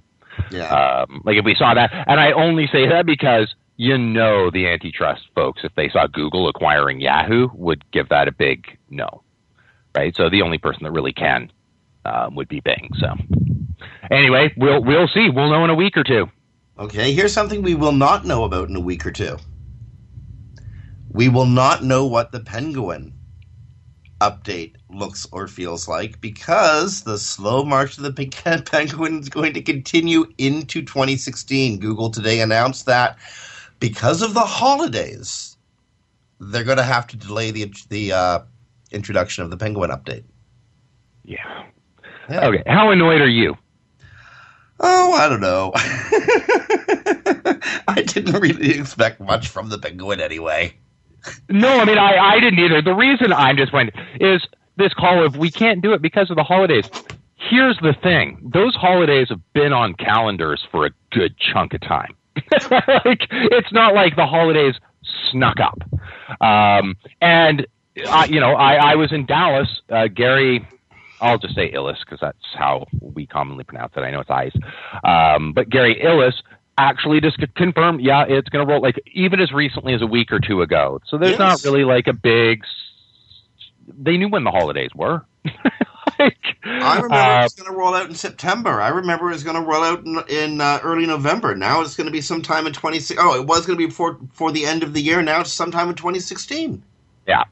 [0.50, 0.68] Yeah.
[0.68, 4.66] Um, like if we saw that, and I only say that because you know the
[4.66, 9.22] antitrust folks, if they saw Google acquiring Yahoo, would give that a big no,
[9.94, 10.14] right?
[10.16, 11.50] So the only person that really can
[12.04, 12.90] um, would be Bing.
[12.98, 13.14] So
[14.10, 15.28] anyway, we'll we'll see.
[15.30, 16.26] We'll know in a week or two.
[16.78, 19.38] Okay, here's something we will not know about in a week or two.
[21.10, 23.14] We will not know what the Penguin
[24.20, 29.62] update looks or feels like because the slow march of the Penguin is going to
[29.62, 31.78] continue into 2016.
[31.78, 33.18] Google today announced that
[33.80, 35.56] because of the holidays,
[36.40, 38.40] they're going to have to delay the the uh,
[38.90, 40.24] introduction of the Penguin update.
[41.24, 41.64] Yeah.
[42.30, 42.46] Yeah.
[42.48, 42.62] Okay.
[42.66, 43.56] How annoyed are you?
[44.78, 45.72] Oh, I don't know.
[47.88, 50.74] I didn't really expect much from the Penguin anyway.
[51.48, 52.82] No, I mean I, I didn't either.
[52.82, 54.42] The reason I'm just wondering is
[54.76, 56.88] this call of we can't do it because of the holidays.
[57.36, 62.14] Here's the thing: those holidays have been on calendars for a good chunk of time.
[62.70, 64.74] like it's not like the holidays
[65.30, 65.78] snuck up.
[66.40, 67.66] Um, and
[68.08, 69.68] I, you know, I, I was in Dallas.
[69.88, 70.66] Uh, Gary,
[71.20, 74.00] I'll just say Illyes because that's how we commonly pronounce it.
[74.00, 74.56] I know it's Ice,
[75.04, 76.34] um, but Gary Illyes
[76.78, 80.32] actually just confirmed, yeah, it's going to roll like even as recently as a week
[80.32, 81.00] or two ago.
[81.08, 81.38] So there's Yes.
[81.38, 82.62] not really like a big.
[83.98, 85.26] They knew when the holidays were.
[86.18, 86.38] like,
[86.80, 88.80] I remember uh, it was going to roll out in September.
[88.82, 91.54] I remember it was going to roll out in, in uh, early November.
[91.56, 93.20] Now it's going to be sometime in 26.
[93.22, 95.22] Oh, it was going to be before for the end of the year.
[95.22, 96.82] Now it's sometime in 2016.
[97.26, 97.44] yeah.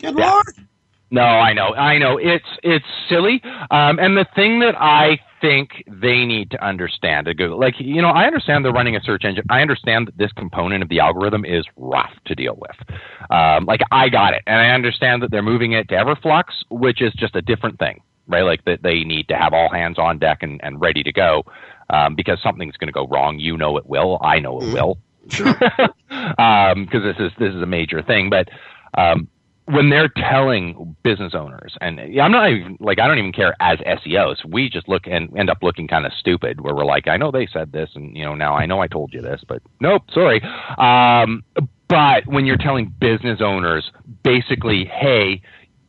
[0.00, 0.32] Good Yeah.
[0.32, 0.46] lord!
[1.14, 2.18] No, I know, I know.
[2.18, 3.40] It's it's silly.
[3.70, 8.02] Um, and the thing that I think they need to understand, to go like you
[8.02, 9.44] know, I understand they're running a search engine.
[9.48, 12.76] I understand that this component of the algorithm is rough to deal with.
[13.30, 17.00] Um, like I got it, and I understand that they're moving it to Everflux, which
[17.00, 18.42] is just a different thing, right?
[18.42, 21.44] Like that they need to have all hands on deck and, and ready to go
[21.90, 23.38] um, because something's going to go wrong.
[23.38, 24.18] You know it will.
[24.20, 24.98] I know it will.
[25.28, 25.94] because
[27.04, 28.30] this is this is a major thing.
[28.30, 28.48] But
[28.98, 29.28] um,
[29.66, 33.78] when they're telling business owners, and I'm not even like I don't even care as
[33.78, 37.16] SEOs, we just look and end up looking kind of stupid, where we're like, I
[37.16, 39.62] know they said this, and you know now I know I told you this, but
[39.80, 40.42] nope, sorry.
[40.76, 41.44] Um,
[41.88, 43.90] but when you're telling business owners,
[44.22, 45.42] basically, hey.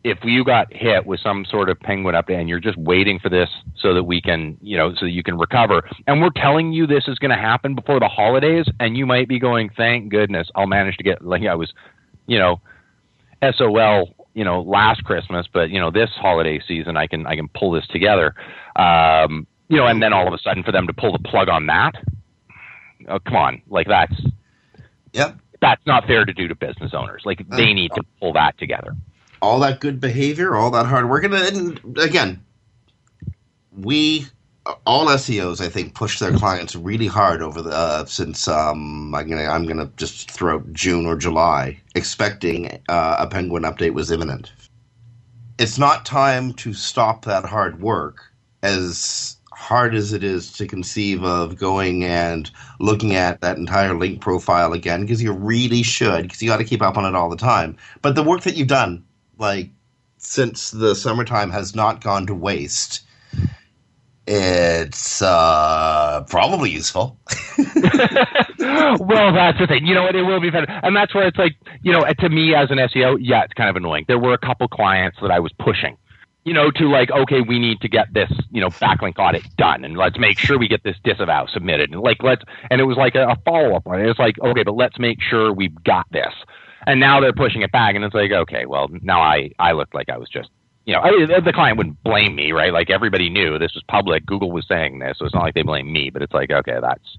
[0.07, 3.27] If you got hit with some sort of penguin update and you're just waiting for
[3.27, 6.85] this so that we can, you know, so you can recover, and we're telling you
[6.85, 10.47] this is going to happen before the holidays, and you might be going, thank goodness,
[10.53, 11.73] I'll manage to get, like I was,
[12.27, 12.61] you know,
[13.41, 17.47] SOL you know last Christmas, but you know this holiday season I can I can
[17.49, 18.35] pull this together.
[18.75, 21.49] Um, you know, and then all of a sudden for them to pull the plug
[21.49, 21.93] on that,
[23.07, 24.13] oh come on, like that's
[25.13, 25.37] Yep.
[25.61, 27.23] that's not fair to do to business owners.
[27.25, 28.93] Like they need to pull that together.
[29.41, 32.43] all that good behavior, all that hard work, and, and again,
[33.71, 34.27] we
[34.85, 39.29] all SEOs I think push their clients really hard over the uh, since um, I'm
[39.29, 44.51] gonna I'm gonna just throw June or July, expecting uh, a Penguin update was imminent.
[45.57, 48.31] It's not time to stop that hard work
[48.63, 54.19] as hard as it is to conceive of going and looking at that entire link
[54.19, 57.29] profile again because you really should because you got to keep up on it all
[57.29, 59.01] the time but the work that you've done
[59.37, 59.69] like
[60.17, 63.04] since the summertime has not gone to waste
[64.27, 67.19] it's uh probably useful
[68.99, 69.85] well, that's the thing.
[69.85, 70.15] You know what?
[70.15, 72.77] It will be better, and that's where it's like, you know, to me as an
[72.77, 74.05] SEO, yeah, it's kind of annoying.
[74.07, 75.97] There were a couple clients that I was pushing,
[76.43, 79.85] you know, to like, okay, we need to get this, you know, backlink audit done,
[79.85, 82.97] and let's make sure we get this disavow submitted, and like, let's, and it was
[82.97, 84.09] like a, a follow up on it.
[84.09, 86.33] It's like, okay, but let's make sure we've got this.
[86.87, 89.95] And now they're pushing it back, and it's like, okay, well, now I I looked
[89.95, 90.49] like I was just
[90.85, 92.71] you know, I, the client wouldn't blame me, right?
[92.71, 94.25] Like everybody knew this was public.
[94.25, 96.09] Google was saying this, so it's not like they blame me.
[96.11, 97.17] But it's like, okay, that's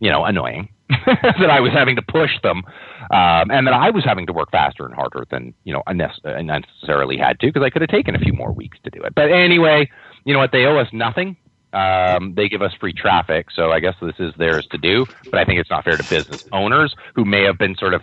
[0.00, 0.68] you know annoying
[1.06, 2.62] that I was having to push them,
[3.10, 7.18] um, and that I was having to work faster and harder than you know unnecessarily
[7.18, 9.14] had to because I could have taken a few more weeks to do it.
[9.14, 9.90] But anyway,
[10.24, 10.52] you know what?
[10.52, 11.36] They owe us nothing.
[11.72, 15.06] Um, they give us free traffic, so I guess this is theirs to do.
[15.30, 18.02] But I think it's not fair to business owners who may have been sort of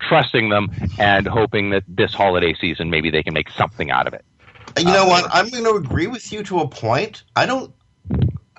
[0.00, 4.14] trusting them and hoping that this holiday season maybe they can make something out of
[4.14, 4.24] it.
[4.78, 7.72] You know what i'm going to agree with you to a point i don't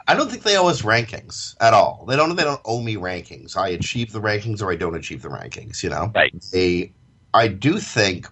[0.08, 2.06] I don't think they owe us rankings at all.
[2.08, 2.36] They don't.
[2.36, 3.56] They don't owe me rankings.
[3.56, 5.84] I achieve the rankings or I don't achieve the rankings.
[5.84, 6.12] You know.
[6.13, 6.34] Right.
[6.52, 6.93] They.
[7.34, 8.28] I do think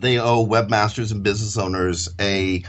[0.00, 2.62] they owe webmasters and business owners a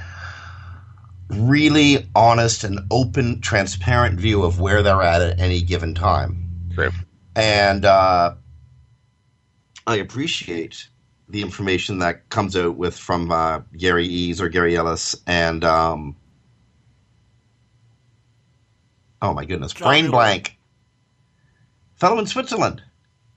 [1.30, 6.70] really honest and open, transparent view of where they're at at any given time.
[6.74, 6.92] True.
[7.36, 8.36] And uh,
[9.88, 10.88] I appreciate
[11.32, 15.63] the information that comes out with from uh, Gary Ease or Gary Illyes and.
[15.63, 16.15] Um,
[19.24, 20.17] Oh my goodness, John brain Mueller.
[20.17, 20.58] blank.
[21.94, 22.82] Fellow in Switzerland,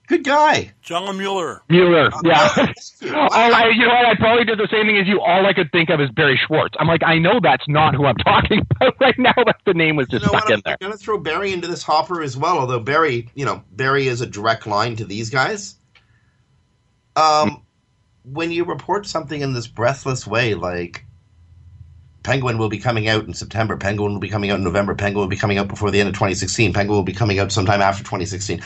[0.08, 0.72] good guy.
[0.80, 1.60] John Mueller.
[1.68, 2.48] Mueller, yeah.
[3.14, 4.06] All I, you know what?
[4.06, 5.20] I probably did the same thing as you.
[5.20, 6.74] All I could think of is Barry Schwartz.
[6.78, 9.96] I'm like, I know that's not who I'm talking about right now, but the name
[9.96, 10.54] was You just know stuck what?
[10.54, 10.78] in there.
[10.80, 12.58] I'm going to throw Barry into this hopper as well.
[12.58, 15.74] Although Barry, you know, Barry is a direct line to these guys.
[17.16, 17.62] Um,
[18.24, 21.04] when you report something in this breathless way, like
[22.22, 25.20] Penguin will be coming out in September, Penguin will be coming out in November, Penguin
[25.20, 27.82] will be coming out before the end of 2016, Penguin will be coming out sometime
[27.82, 28.62] after 2016,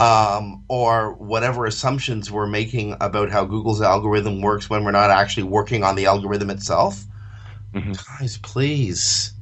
[0.00, 5.42] um, or whatever assumptions we're making about how Google's algorithm works when we're not actually
[5.42, 7.04] working on the algorithm itself.
[8.18, 9.34] Guys, please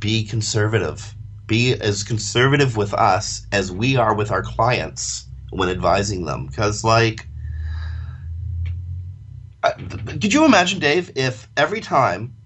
[0.00, 1.14] be conservative.
[1.46, 6.46] Be as conservative with us as we are with our clients when advising them.
[6.46, 7.27] Because, like,
[9.64, 12.36] th- could you imagine, Dave, if every time,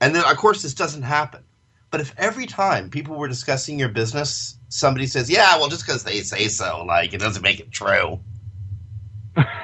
[0.00, 1.44] and then of course this doesn't happen,
[1.90, 6.04] but if every time people were discussing your business, somebody says, "Yeah, well, just because
[6.04, 8.20] they say so, like it doesn't make it true."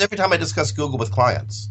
[0.00, 1.68] every time I discuss Google with clients,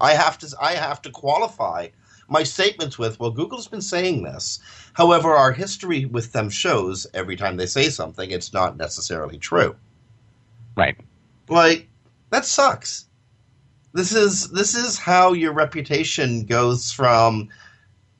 [0.00, 1.88] I have to I have to qualify
[2.28, 4.58] my statements with, "Well, Google's been saying this."
[4.92, 9.76] However, our history with them shows every time they say something, it's not necessarily true.
[10.76, 10.96] Right.
[11.48, 11.88] Like
[12.30, 13.06] that sucks.
[13.92, 17.48] This is this is how your reputation goes from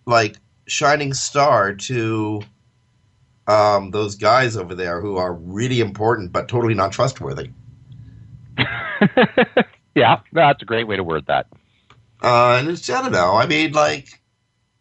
[0.07, 2.43] like shining star to
[3.47, 7.51] um, those guys over there who are really important but totally not trustworthy.
[9.95, 11.47] yeah, that's a great way to word that.
[12.23, 13.35] Uh, and it's I don't know.
[13.35, 14.21] I mean, like,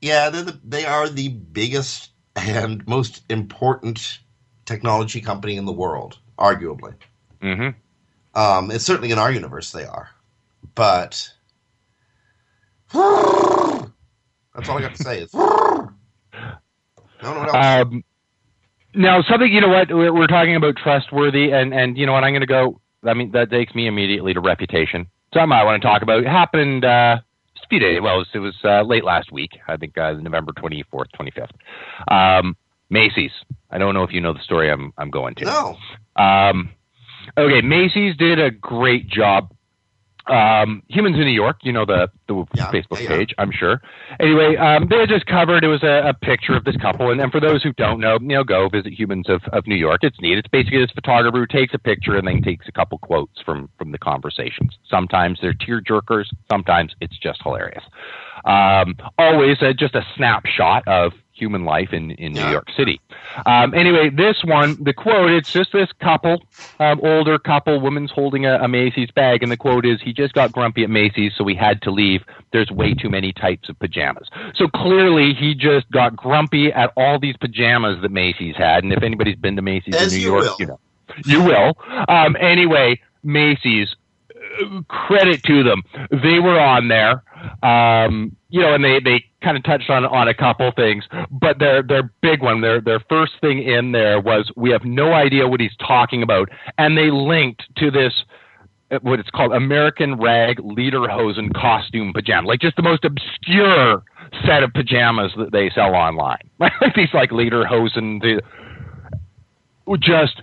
[0.02, 4.20] yeah, they're the, they are the biggest and most important
[4.66, 6.94] technology company in the world, arguably.
[7.42, 7.70] hmm
[8.36, 10.10] Um, it's certainly in our universe they are,
[10.76, 11.30] but
[12.94, 15.22] that's all I got to say.
[15.22, 15.90] Is no,
[17.22, 17.52] no, no.
[17.52, 18.04] Um,
[18.96, 22.24] now, something you know what we're, we're talking about trustworthy, and and you know what
[22.24, 22.82] I'm going to go.
[23.04, 25.08] I mean, that takes me immediately to reputation.
[25.34, 26.20] Something I want to talk about.
[26.20, 27.18] It happened uh,
[27.54, 28.00] just a few days.
[28.02, 29.52] Well, it was, it was uh, late last week.
[29.68, 32.40] I think uh, November 24th, 25th.
[32.40, 32.58] Um,
[32.90, 33.32] Macy's.
[33.70, 35.46] I don't know if you know the story I'm I'm going to.
[35.46, 35.78] no.
[36.16, 36.72] Um,
[37.38, 39.54] okay, Macy's did a great job.
[40.30, 43.18] Um, Humans in New York, you know the the Yeah, Facebook yeah, yeah.
[43.18, 43.82] page, I'm sure.
[44.20, 45.64] Anyway, um, they just covered.
[45.64, 48.18] It was a, a picture of this couple, and, and for those who don't know,
[48.22, 50.04] you know, go visit Humans of, of New York.
[50.04, 50.38] It's neat.
[50.38, 53.70] It's basically this photographer who takes a picture and then takes a couple quotes from
[53.78, 54.78] from the conversations.
[54.90, 56.26] Sometimes they're tear jerkers.
[56.50, 57.84] Sometimes it's just hilarious.
[58.46, 63.00] Um, always uh, just a snapshot of human life in, in New York City.
[63.46, 66.44] Um, anyway, this one, the quote, it's just this couple,
[66.80, 70.34] um, older couple, woman's holding a, a Macy's bag, and the quote is, he just
[70.34, 72.19] got grumpy at Macy's, so we had to leave.
[72.52, 74.28] There's way too many types of pajamas.
[74.56, 79.04] So clearly, he just got grumpy at all these pajamas that Macy's had, and if
[79.04, 80.56] anybody's been to Macy's As in New you York, will.
[80.60, 80.80] you know.
[81.26, 81.78] You will.
[82.08, 83.96] Um, anyway, Macy's,
[84.62, 85.84] uh, credit to them.
[86.12, 87.24] They were on there.
[87.64, 91.60] Um, you know, and they, they kind of touched on, on a couple things, but
[91.60, 95.48] their, their big one, their, their first thing in there was, we have no idea
[95.48, 96.50] what he's talking about.
[96.78, 98.14] And they linked to this,
[99.02, 104.04] what it's called American rag lederhosen costume pajama, like just the most obscure
[104.46, 106.50] set of pajamas that they sell online.
[106.60, 108.42] Like these like lederhosen, the,
[110.00, 110.42] just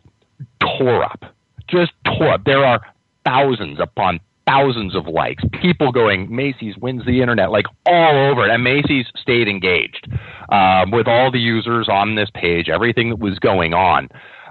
[0.61, 1.25] tore up,
[1.69, 2.45] just tore up.
[2.45, 2.81] There are
[3.25, 8.51] thousands upon thousands of likes, people going, Macy's wins the internet, like all over it.
[8.51, 10.09] And Macy's stayed engaged
[10.51, 14.09] um, with all the users on this page, everything that was going on.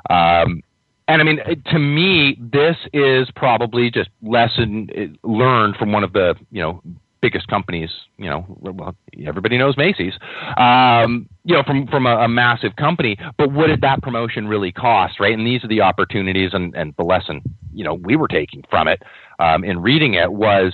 [0.09, 0.61] Um,
[1.07, 6.13] and I mean, to me, this is probably just lesson uh, learned from one of
[6.13, 6.81] the, you know,
[7.21, 8.95] biggest companies, you know, well,
[9.25, 10.13] everybody knows Macy's,
[10.57, 14.71] um, you know, from, from a, a massive company, but what did that promotion really
[14.71, 15.33] cost, right?
[15.33, 17.41] And these are the opportunities and, and the lesson,
[17.73, 19.01] you know, we were taking from it,
[19.39, 20.73] um, in reading it was,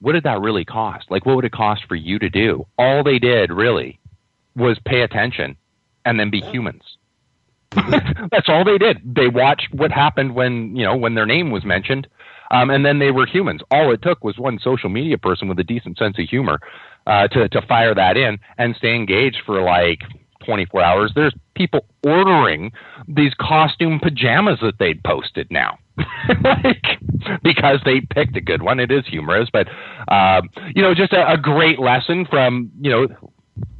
[0.00, 1.10] what did that really cost?
[1.10, 2.66] Like, what would it cost for you to do?
[2.78, 3.98] All they did really
[4.56, 5.56] was pay attention
[6.04, 6.82] and then be humans.
[8.30, 8.98] That's all they did.
[9.04, 12.08] They watched what happened when, you know, when their name was mentioned
[12.50, 13.60] um, and then they were humans.
[13.70, 16.60] All it took was one social media person with a decent sense of humor
[17.06, 20.00] uh, to to fire that in and stay engaged for like
[20.44, 21.12] 24 hours.
[21.14, 22.72] There's people ordering
[23.06, 25.78] these costume pajamas that they'd posted now.
[26.44, 27.00] like
[27.42, 28.78] because they picked a good one.
[28.78, 29.66] It is humorous, but
[30.12, 33.08] um, you know, just a, a great lesson from you know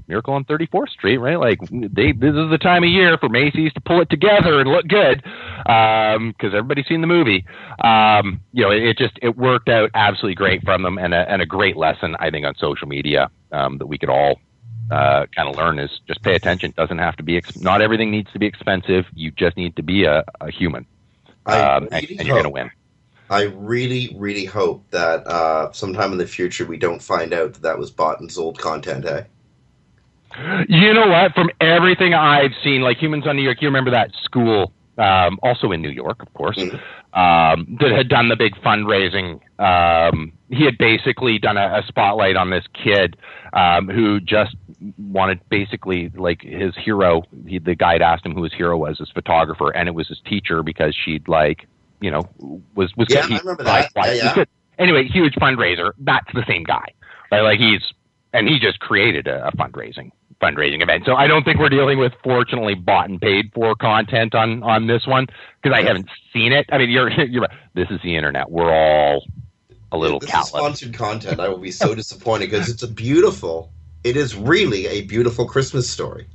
[0.09, 1.39] Miracle on 34th Street, right?
[1.39, 4.71] Like they, this is the time of year for Macy's to pull it together and
[4.71, 5.23] look good,
[5.59, 7.45] because everybody's seen the movie.
[7.83, 11.31] Um, you know, it, it just it worked out absolutely great from them, and a,
[11.31, 14.41] and a great lesson I think on social media um, that we could all
[14.91, 16.73] uh, kind of learn is just pay attention.
[16.77, 19.05] Doesn't have to be ex- not everything needs to be expensive.
[19.15, 20.87] You just need to be a, a human,
[21.47, 22.71] um, and, really and you're going to win.
[23.31, 27.63] I really, really hope that uh, sometime in the future we don't find out that
[27.63, 29.05] that was bought and sold content.
[29.05, 29.25] Eh?
[30.69, 31.35] You know what?
[31.35, 35.73] From everything I've seen, like Humans on New York, you remember that school, um, also
[35.73, 36.59] in New York, of course,
[37.15, 39.41] um, that had done the big fundraising.
[39.61, 43.17] Um, he had basically done a, a spotlight on this kid
[43.53, 44.55] um, who just
[44.99, 47.23] wanted basically like his hero.
[47.47, 50.09] He, the guy had asked him who his hero was, his photographer, and it was
[50.09, 51.67] his teacher because she'd like,
[52.01, 52.29] you know,
[52.75, 53.91] was was Yeah, he- I remember that.
[53.97, 54.45] like, Yeah, yeah.
[54.79, 55.91] Anyway, huge fundraiser.
[55.99, 56.85] That's the same guy.
[57.33, 57.41] Right?
[57.41, 57.81] Like he's
[58.33, 60.13] and he just created a, a fundraising
[60.43, 61.05] fundraising event.
[61.07, 64.87] So I don't think we're dealing with fortunately bought and paid for content on on
[64.87, 65.27] this one
[65.63, 66.67] because I haven't seen it.
[66.71, 68.51] I mean, you're you're this is the internet.
[68.51, 69.25] We're all
[69.93, 71.41] a little This is sponsored content.
[71.41, 73.73] I will be so disappointed because it's a beautiful.
[74.05, 76.29] It is really a beautiful Christmas story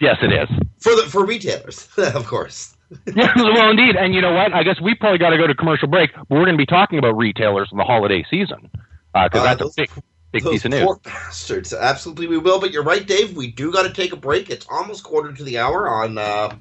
[0.00, 0.48] Yes, it is.
[0.78, 2.74] for the for retailers, of course.
[3.16, 3.96] well, indeed.
[3.96, 4.52] And you know what?
[4.52, 6.10] I guess we probably got to go to commercial break.
[6.14, 8.70] But we're going to be talking about retailers in the holiday season
[9.12, 9.90] because Uh, that's a big
[10.32, 10.84] big Those piece of news.
[10.84, 11.72] poor bastards.
[11.72, 12.60] Absolutely, we will.
[12.60, 13.36] But you're right, Dave.
[13.36, 14.50] We do got to take a break.
[14.50, 16.54] It's almost quarter to the hour on uh,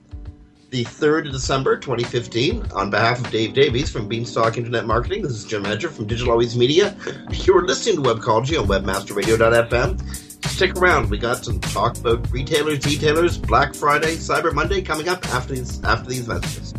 [0.70, 2.72] the 3rd of December, 2015.
[2.74, 6.32] On behalf of Dave Davies from Beanstalk Internet Marketing, this is Jim Hedger from Digital
[6.32, 6.96] Always Media.
[7.32, 10.46] You're listening to Webcology on WebmasterRadio.fm.
[10.46, 11.10] Stick around.
[11.10, 15.84] We got some talk about retailers, detailers, Black Friday, Cyber Monday coming up after these
[15.84, 16.74] after these messages.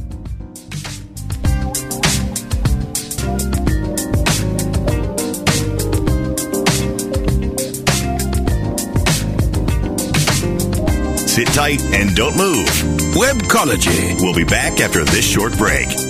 [11.53, 12.68] Tight and don't move.
[13.14, 14.20] Webcology.
[14.20, 16.09] We'll be back after this short break.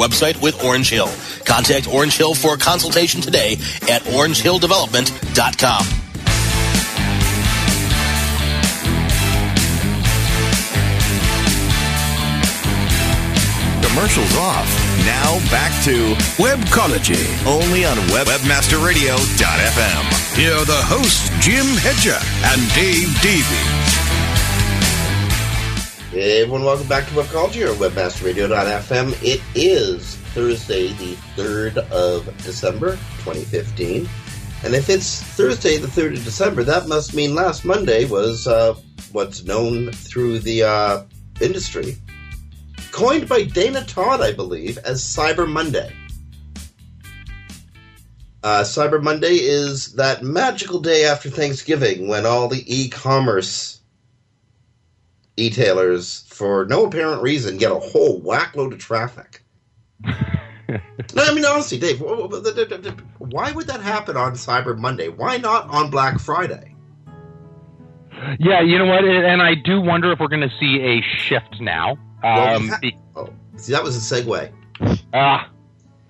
[0.01, 1.09] website with Orange Hill.
[1.45, 3.53] Contact Orange Hill for a consultation today
[3.89, 5.85] at orangehilldevelopment.com.
[13.83, 14.67] Commercials off.
[15.05, 17.19] Now back to Webcology.
[17.45, 20.37] Only on Web- WebmasterRadio.fm.
[20.37, 22.17] Here are the hosts, Jim Hedger
[22.49, 24.10] and Dave Davies.
[26.11, 29.13] Hey everyone, welcome back to Webcology or WebmasterRadio.fm.
[29.23, 34.09] It is Thursday, the 3rd of December, 2015.
[34.65, 38.73] And if it's Thursday, the 3rd of December, that must mean last Monday was uh,
[39.13, 41.03] what's known through the uh,
[41.39, 41.95] industry,
[42.91, 45.95] coined by Dana Todd, I believe, as Cyber Monday.
[48.43, 53.80] Uh, Cyber Monday is that magical day after Thanksgiving when all the e commerce
[55.41, 59.43] e-tailers, for no apparent reason, get a whole whackload of traffic.
[60.03, 60.79] no,
[61.17, 65.09] I mean honestly, Dave, why would that happen on Cyber Monday?
[65.09, 66.75] Why not on Black Friday?
[68.39, 69.03] Yeah, you know what?
[69.03, 71.97] And I do wonder if we're going to see a shift now.
[72.23, 72.79] Well, Um, ha-
[73.15, 74.51] oh, see, that was a segue.
[75.13, 75.49] ah.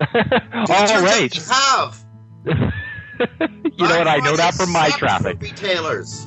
[0.14, 1.32] all right.
[1.34, 2.04] Have.
[2.44, 2.54] You
[3.88, 4.08] know what?
[4.08, 5.40] I know that from my traffic.
[5.40, 6.26] Retailers.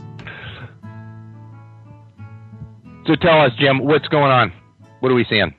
[3.05, 4.51] So tell us, Jim, what's going on?
[4.99, 5.53] What are we seeing?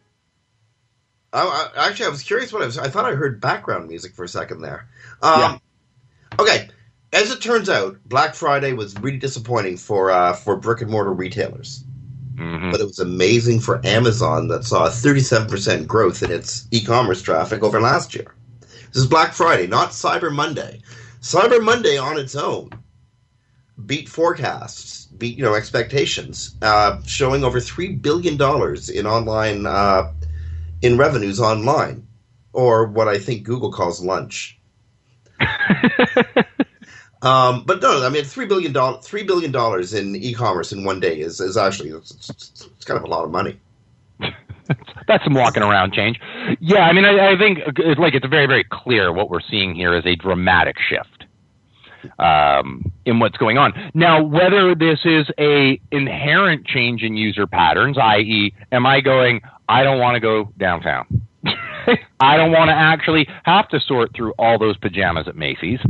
[1.33, 2.79] I, I, actually, I was curious what I was.
[2.79, 4.89] I thought I heard background music for a second there.
[5.23, 5.61] Um,
[6.39, 6.69] Okay,
[7.13, 11.13] as it turns out, Black Friday was really disappointing for uh, for brick and mortar
[11.13, 11.85] retailers,
[12.35, 12.71] Mm-hmm.
[12.71, 17.63] but it was amazing for Amazon that saw a 37% growth in its e-commerce traffic
[17.63, 18.35] over last year.
[18.61, 20.83] This is Black Friday, not Cyber Monday.
[21.23, 22.69] Cyber Monday on its own
[23.87, 30.13] beat forecasts, beat you know expectations, uh, showing over three billion dollars in online uh,
[30.83, 32.07] in revenues online,
[32.53, 34.59] or what I think Google calls lunch.
[37.23, 41.01] um, but no, I mean three billion dollars, three billion dollars in e-commerce in one
[41.01, 43.59] day is, is actually it's, it's, it's kind of a lot of money.
[45.07, 46.19] That's some walking around change.
[46.61, 49.75] Yeah, I mean, I, I think it's like it's very, very clear what we're seeing
[49.75, 51.16] here is a dramatic shift
[52.19, 53.73] um, in what's going on.
[53.95, 59.41] Now, whether this is a inherent change in user patterns, i.e., am I going?
[59.69, 61.23] I don't want to go downtown.
[62.21, 65.81] I don't want to actually have to sort through all those pajamas at Macy's.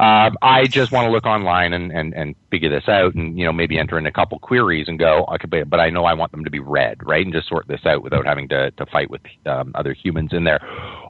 [0.00, 3.44] Um, I just want to look online and, and, and figure this out and, you
[3.44, 6.14] know, maybe enter in a couple queries and go, okay, but, but I know I
[6.14, 7.22] want them to be read, right?
[7.22, 10.44] And just sort this out without having to, to fight with um, other humans in
[10.44, 10.60] there.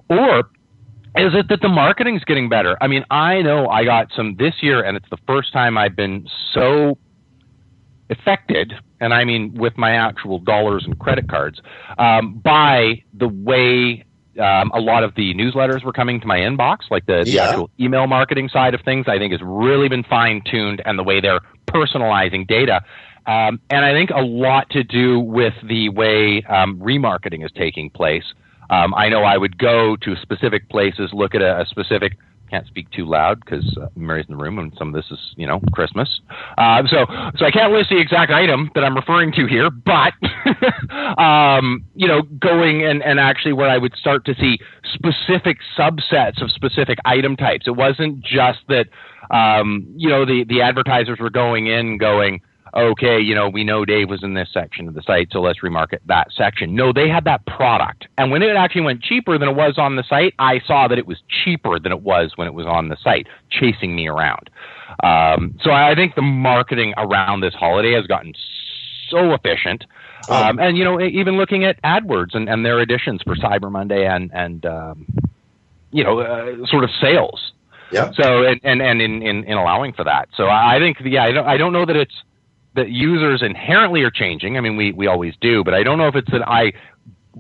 [0.09, 0.51] Or
[1.17, 2.77] is it that the marketing's getting better?
[2.81, 5.97] I mean, I know I got some this year, and it's the first time I've
[5.97, 6.99] been so
[8.09, 11.61] affected, and I mean with my actual dollars and credit cards,
[11.99, 14.05] um, by the way
[14.41, 17.51] um, a lot of the newsletters were coming to my inbox, like the, the Yeah.
[17.51, 19.07] actual email marketing side of things.
[19.09, 22.83] I think has really been fine tuned, and the way they're personalizing data.
[23.27, 27.91] Um, and I think a lot to do with the way um, remarketing is taking
[27.91, 28.25] place.
[28.71, 32.17] Um, I know I would go to specific places, look at a, a specific.
[32.49, 35.19] Can't speak too loud because uh, Mary's in the room, and some of this is,
[35.37, 36.21] you know, Christmas.
[36.59, 37.07] Uh, so,
[37.37, 40.15] so I can't list the exact item that I'm referring to here, but,
[41.23, 44.59] um, you know, going and, and actually where I would start to see
[44.93, 47.69] specific subsets of specific item types.
[47.69, 48.87] It wasn't just that,
[49.31, 52.41] um, you know, the the advertisers were going in going,
[52.75, 55.61] okay, you know, we know Dave was in this section of the site, so let's
[55.61, 56.75] remarket that section.
[56.75, 58.07] No, they had that product.
[58.19, 60.99] And when it actually went cheaper than it was on the site, I saw that
[60.99, 64.51] it was cheaper than it was when it was on the site, chasing me around.
[65.03, 68.35] Um, so I think the marketing around this holiday has gotten
[69.09, 69.85] so efficient.
[70.29, 74.07] Um, and you know, even looking at AdWords and, and their additions for Cyber Monday
[74.07, 75.07] and and um,
[75.93, 77.53] you know, uh, sort of sales.
[77.91, 78.13] Yeah.
[78.13, 80.29] So and and, and in, in, in allowing for that.
[80.37, 82.15] So I I think yeah, I don't I don't know that it's
[82.75, 84.57] that users inherently are changing.
[84.57, 86.73] I mean, we we always do, but I don't know if it's that I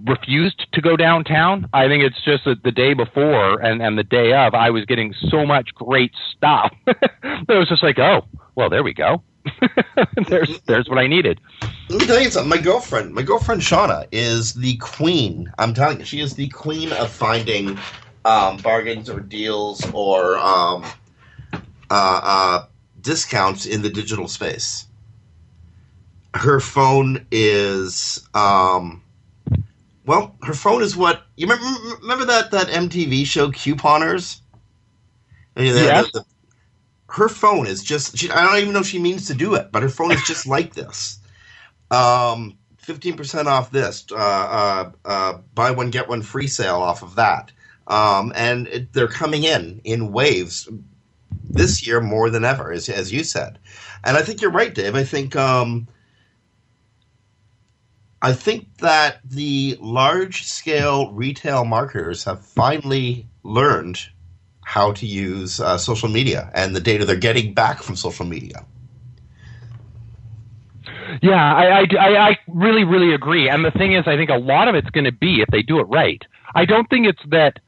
[0.06, 1.68] refused to go downtown.
[1.72, 4.84] I think it's just that the day before and and the day of, I was
[4.84, 9.22] getting so much great stuff that it was just like, oh, well, there we go.
[10.28, 11.40] there's there's what I needed.
[11.88, 12.48] Let me tell you something.
[12.48, 15.50] My girlfriend, my girlfriend Shauna, is the queen.
[15.58, 17.78] I'm telling you, she is the queen of finding
[18.24, 20.84] um, bargains or deals or um,
[21.90, 22.66] uh, uh,
[23.00, 24.86] discounts in the digital space.
[26.34, 29.02] Her phone is, um,
[30.06, 31.66] well, her phone is what you remember.
[32.02, 34.40] Remember that that MTV show, Couponers?
[35.56, 36.24] I mean, the- the-
[37.08, 38.16] her phone is just.
[38.18, 40.22] She, I don't even know if she means to do it, but her phone is
[40.22, 41.18] just like this
[41.90, 42.56] um,
[42.86, 47.52] 15% off this, uh, uh, uh, buy one, get one free sale off of that.
[47.88, 50.68] Um, and it, they're coming in in waves
[51.50, 53.58] this year more than ever, as, as you said.
[54.04, 54.94] And I think you're right, Dave.
[54.94, 55.88] I think, um,
[58.22, 63.98] I think that the large scale retail marketers have finally learned
[64.62, 68.64] how to use uh, social media and the data they're getting back from social media.
[71.22, 73.48] Yeah, I, I, I, really, really agree.
[73.48, 75.62] And the thing is, I think a lot of it's going to be if they
[75.62, 76.22] do it right.
[76.54, 77.58] I don't think it's that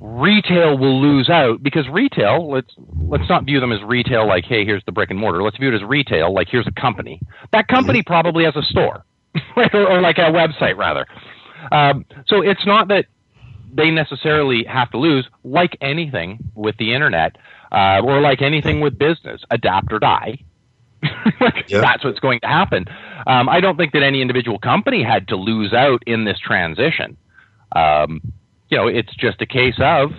[0.00, 2.70] retail will lose out because retail let's
[3.08, 5.68] let's not view them as retail like hey here's the brick and mortar let's view
[5.68, 7.20] it as retail like here's a company
[7.50, 9.04] that company probably has a store?
[9.56, 11.06] Or, or like a website rather
[11.72, 13.06] um, so it's not that
[13.72, 17.36] they necessarily have to lose like anything with the internet
[17.70, 20.38] uh, or like anything with business adapt or die
[21.70, 22.84] that's what's going to happen.
[23.26, 27.16] Um, I don't think that any individual company had to lose out in this transition.
[27.74, 28.20] Um,
[28.68, 30.10] you know, it's just a case of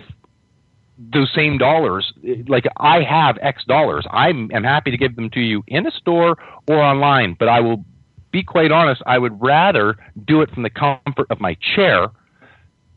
[0.98, 2.12] those same dollars.
[2.46, 5.90] Like I have X dollars, I'm am happy to give them to you in a
[5.90, 6.36] store
[6.68, 7.36] or online.
[7.38, 7.84] But I will
[8.30, 9.02] be quite honest.
[9.06, 12.08] I would rather do it from the comfort of my chair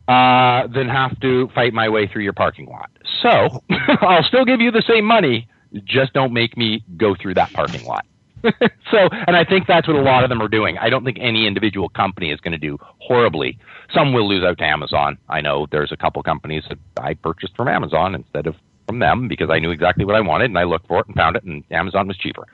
[0.08, 2.90] uh, than have to fight my way through your parking lot.
[3.22, 3.62] So
[4.00, 5.48] I'll still give you the same money.
[5.84, 8.06] Just don't make me go through that parking lot.
[8.90, 10.76] so, and I think that's what a lot of them are doing.
[10.76, 13.58] I don't think any individual company is going to do horribly.
[13.92, 15.16] Some will lose out to Amazon.
[15.28, 18.54] I know there's a couple companies that I purchased from Amazon instead of
[18.86, 21.16] from them because I knew exactly what I wanted and I looked for it and
[21.16, 22.46] found it, and Amazon was cheaper.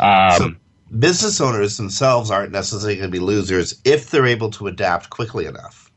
[0.00, 0.58] Um,
[0.96, 5.46] business owners themselves aren't necessarily going to be losers if they're able to adapt quickly
[5.46, 5.90] enough.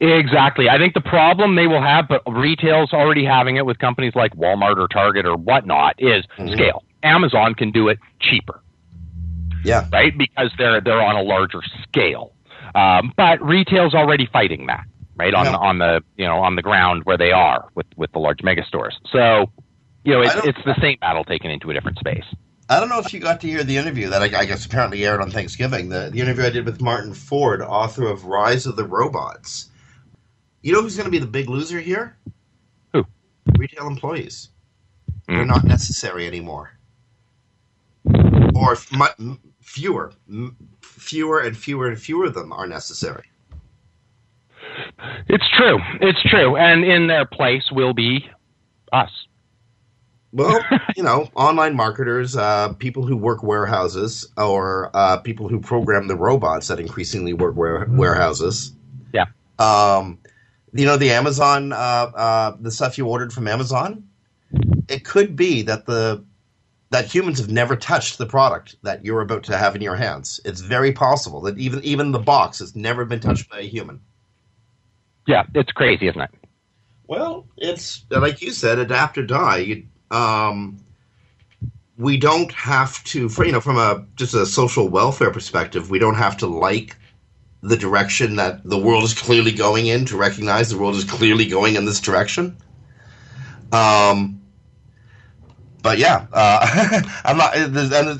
[0.00, 0.68] Exactly.
[0.68, 4.34] I think the problem they will have, but retail's already having it with companies like
[4.34, 6.84] Walmart or Target or whatnot, is scale.
[7.02, 8.62] Amazon can do it cheaper.
[9.64, 9.86] Yeah.
[9.92, 10.16] Right?
[10.16, 12.32] Because they're they're on a larger scale.
[12.74, 14.84] Um, but retail's already fighting that,
[15.16, 15.34] right?
[15.34, 15.56] On Yeah.
[15.56, 18.64] on the you know on the ground where they are with with the large mega
[18.64, 18.98] stores.
[19.10, 19.50] So
[20.04, 22.24] you know it's it's the same battle taken into a different space.
[22.68, 25.06] I don't know if you got to hear the interview that I, I guess apparently
[25.06, 25.88] aired on Thanksgiving.
[25.88, 29.70] The, the interview I did with Martin Ford, author of Rise of the Robots.
[30.62, 32.16] You know who's going to be the big loser here?
[32.92, 33.04] Who?
[33.56, 34.50] Retail employees.
[35.28, 35.36] Hmm.
[35.36, 36.72] They're not necessary anymore.
[38.54, 40.12] Or mu- fewer.
[40.28, 43.24] M- fewer and fewer and fewer of them are necessary.
[45.28, 45.78] It's true.
[46.00, 46.56] It's true.
[46.56, 48.28] And in their place will be
[48.92, 49.10] us.
[50.32, 50.60] Well,
[50.96, 56.16] you know, online marketers, uh, people who work warehouses, or uh, people who program the
[56.16, 58.72] robots that increasingly work ware- warehouses.
[59.12, 59.26] Yeah.
[59.58, 60.18] Um,
[60.72, 64.04] you know, the Amazon, uh, uh, the stuff you ordered from Amazon.
[64.88, 66.24] It could be that the
[66.90, 70.40] that humans have never touched the product that you're about to have in your hands.
[70.46, 74.00] It's very possible that even even the box has never been touched by a human.
[75.26, 76.30] Yeah, it's crazy, isn't it?
[77.06, 79.58] Well, it's like you said, adapt or die.
[79.58, 80.78] You, um,
[81.96, 85.98] we don't have to, for, you know, from a just a social welfare perspective, we
[85.98, 86.96] don't have to like
[87.60, 91.46] the direction that the world is clearly going in to recognize the world is clearly
[91.46, 92.56] going in this direction.
[93.72, 94.40] Um,
[95.82, 97.56] but yeah, uh, I'm not.
[97.56, 98.18] and I don't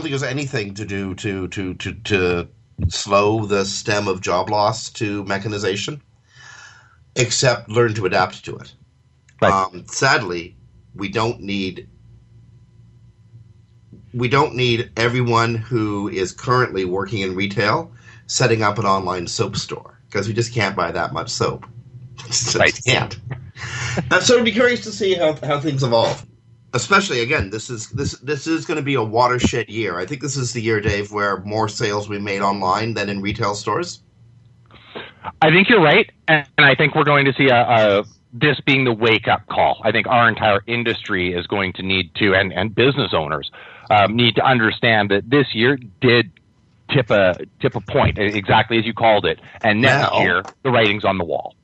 [0.00, 2.48] think there's anything to do to to to to
[2.88, 6.02] slow the stem of job loss to mechanization,
[7.16, 8.72] except learn to adapt to it.
[9.42, 10.56] Um, sadly,
[10.94, 11.88] we don't need
[14.14, 17.92] we don't need everyone who is currently working in retail
[18.26, 21.66] setting up an online soap store because we just can't buy that much soap.
[22.26, 22.80] Just Right.
[22.86, 23.18] can't.
[24.10, 26.24] Uh, so I'd be curious to see how how things evolve.
[26.74, 29.98] especially again, this is this this is going to be a watershed year.
[29.98, 33.20] I think this is the year, Dave, where more sales we made online than in
[33.22, 34.02] retail stores.
[35.42, 38.04] I think you're right, and, I think we're going to see a, a
[38.34, 39.80] this being the wake up call.
[39.84, 43.50] I think our entire industry is going to need to, and and business owners
[43.90, 46.32] um, need to understand that this year did
[46.90, 50.70] tip a tip a point exactly as you called it, and next Now- year the
[50.70, 51.54] writing's on the wall.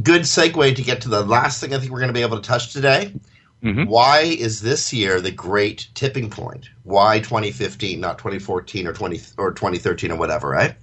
[0.00, 2.40] Good segue to get to the last thing I think we're going to be able
[2.40, 3.12] to touch today.
[3.60, 6.68] Why is this year the great tipping point?
[6.82, 10.74] Why 2015, not 2014 or 20 or 2013 or whatever, right?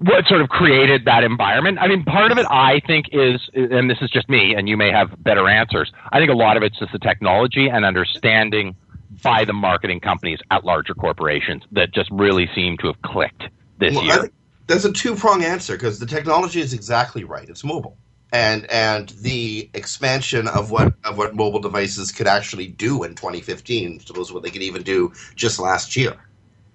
[0.00, 1.78] What sort of created that environment?
[1.78, 4.76] I mean, part of it, I think, is, and this is just me, and you
[4.76, 5.92] may have better answers.
[6.10, 8.76] I think a lot of it's just the technology and understanding
[9.22, 13.42] by the marketing companies at larger corporations that just really seem to have clicked
[13.78, 14.20] this Well, I year.
[14.22, 14.32] think
[14.68, 17.46] there's a two prong answer because the technology is exactly right.
[17.46, 17.98] It's mobile,
[18.32, 24.00] and and the expansion of what of what mobile devices could actually do in 2015,
[24.00, 26.16] suppose what they could even do just last year.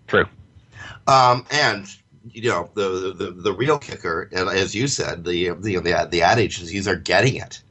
[0.08, 0.26] True.
[1.08, 1.88] Um, and
[2.32, 6.12] you know the, the the real kicker, and as you said, the the the, ad-
[6.12, 7.62] the ad agencies are getting it,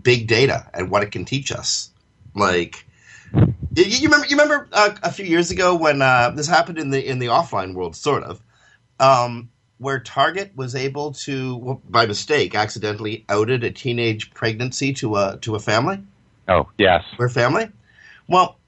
[0.00, 1.90] big data and what it can teach us.
[2.34, 2.86] Like
[3.32, 6.90] you, you remember you remember uh, a few years ago when uh, this happened in
[6.90, 8.42] the in the offline world, sort of,
[9.00, 15.16] um, where Target was able to, well, by mistake, accidentally outed a teenage pregnancy to
[15.16, 16.00] a to a family.
[16.48, 17.02] Oh, yes.
[17.18, 17.70] Their family.
[18.28, 18.58] Well,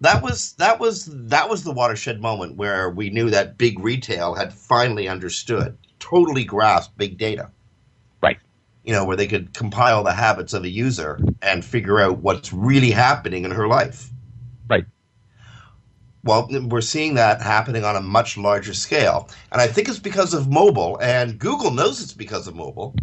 [0.00, 4.34] that was that was that was the watershed moment where we knew that big retail
[4.34, 7.50] had finally understood, totally grasped big data.
[8.22, 8.38] Right.
[8.82, 12.52] You know, where they could compile the habits of a user and figure out what's
[12.52, 14.08] really happening in her life.
[14.68, 14.86] Right.
[16.24, 19.28] Well, we're seeing that happening on a much larger scale.
[19.52, 22.94] And I think it's because of mobile, and Google knows it's because of mobile.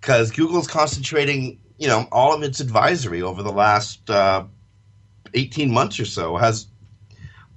[0.00, 4.44] Because Google's concentrating, you know, all of its advisory over the last uh,
[5.34, 6.66] 18 months or so has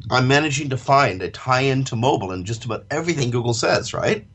[0.09, 4.25] I'm managing to find a tie-in to mobile in just about everything Google says, right?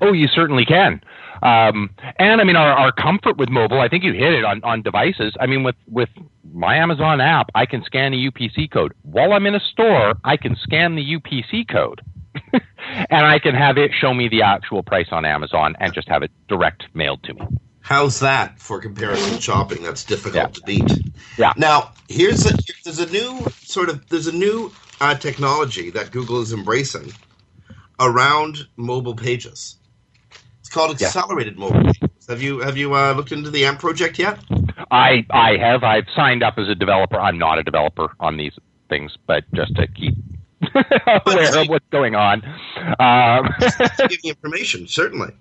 [0.00, 1.00] Oh, you certainly can.
[1.42, 4.62] Um, and I mean, our, our comfort with mobile, I think you hit it on,
[4.62, 5.34] on devices.
[5.40, 6.08] I mean, with, with
[6.52, 8.92] my Amazon app, I can scan the UPC code.
[9.02, 12.00] While I'm in a store, I can scan the UPC code.
[12.52, 16.22] and I can have it show me the actual price on Amazon and just have
[16.22, 17.42] it direct mailed to me.
[17.92, 19.82] How's that for comparison shopping?
[19.82, 20.90] That's difficult to beat.
[21.36, 21.52] Yeah.
[21.58, 24.72] Now, here's a there's a new sort of there's a new
[25.02, 27.12] uh, technology that Google is embracing
[28.00, 29.76] around mobile pages.
[30.60, 31.08] It's called Yeah.
[31.08, 32.26] accelerated mobile pages.
[32.30, 34.38] Have you have you uh, looked into the AMP project yet?
[34.90, 37.20] I I have I've signed up as a developer.
[37.20, 38.54] I'm not a developer on these
[38.88, 40.14] things, but just to keep
[41.26, 42.42] aware of what's going on.
[42.98, 43.50] Um,
[44.08, 45.34] Give me information, certainly.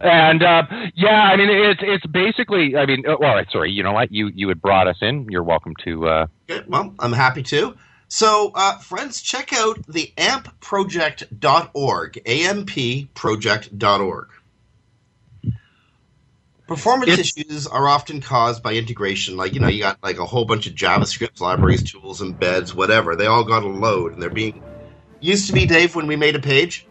[0.00, 0.62] And uh,
[0.94, 4.30] yeah, I mean it's it's basically I mean uh, well sorry you know what you
[4.34, 5.26] you had brought us in.
[5.30, 6.08] You're welcome to.
[6.08, 7.74] Uh, Okay, well, I'm happy to.
[8.08, 14.28] So, uh, friends, check out the ampproject.org, ampproject.org.
[16.66, 19.36] Performance issues are often caused by integration.
[19.36, 23.16] Like, you know, you got like a whole bunch of JavaScript libraries, tools, embeds, whatever.
[23.16, 24.62] They all got to load, and they're being.
[25.20, 26.86] Used to be, Dave, when we made a page,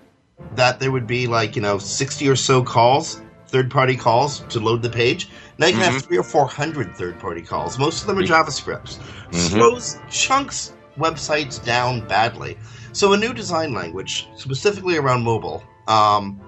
[0.56, 4.60] that there would be like, you know, 60 or so calls, third party calls to
[4.60, 5.30] load the page.
[5.58, 6.06] Now you can have Mhm.
[6.06, 7.78] three or 400 third party calls.
[7.78, 8.98] Most of them are JavaScripts.
[9.32, 12.58] Slows chunks websites down badly.
[12.92, 16.40] So a new design language, specifically around mobile, um,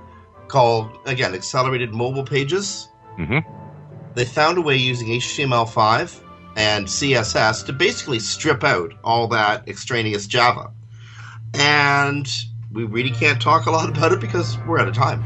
[0.47, 2.87] called, again, Accelerated Mobile Pages.
[3.17, 3.43] mhm.
[4.13, 6.21] They found a way using HTML5
[6.55, 10.71] and CSS to basically strip out all that extraneous Java.
[11.53, 12.27] And
[12.75, 15.23] we really can't talk a lot about it because we're out of time.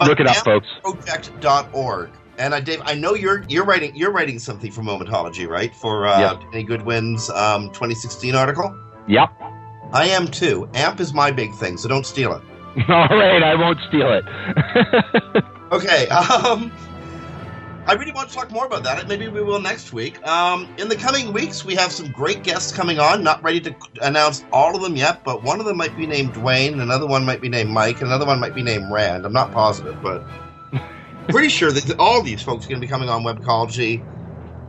[0.00, 0.66] Look it up, folks.
[0.82, 2.10] Project.org.
[2.38, 5.74] And I, Dave, I know you're you're writing you're writing something for Momentology, right?
[5.74, 6.36] For uh, Yes.
[6.52, 8.76] Any Good Wins um, 2016 article.
[9.08, 9.30] Yep.
[9.92, 10.68] I am too.
[10.74, 12.42] AMP is my big thing, so don't steal it.
[12.90, 15.44] All right, I won't steal it.
[15.72, 16.06] Okay.
[16.10, 16.70] Um,
[17.86, 19.06] I really want to talk more about that.
[19.06, 20.24] Maybe we will next week.
[20.26, 23.22] Um, in the coming weeks, we have some great guests coming on.
[23.22, 26.34] Not ready to announce all of them yet, but one of them might be named
[26.34, 29.24] Dwayne, another one might be named Mike, and another one might be named Rand.
[29.24, 30.24] I'm not positive, but
[31.28, 34.04] pretty sure that all these folks are going to be coming on Webcology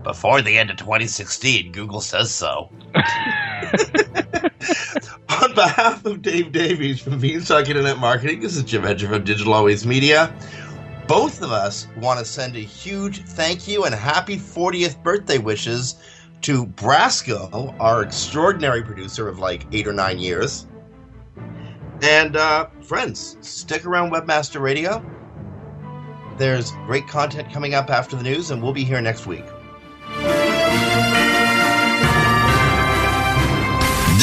[0.04, 1.72] before the end of 2016.
[1.72, 2.70] Google says so.
[5.42, 9.54] On behalf of Dave Davies from Beanstalk Internet Marketing, this is Jim Hedger from Digital
[9.54, 10.34] Always Media.
[11.08, 15.96] Both of us want to send a huge thank you and happy 40th birthday wishes
[16.42, 20.68] to Brasco, our extraordinary producer of like eight or nine years.
[22.02, 25.04] And uh, friends, stick around Webmaster Radio.
[26.38, 29.46] There's great content coming up after the news, and we'll be here next week.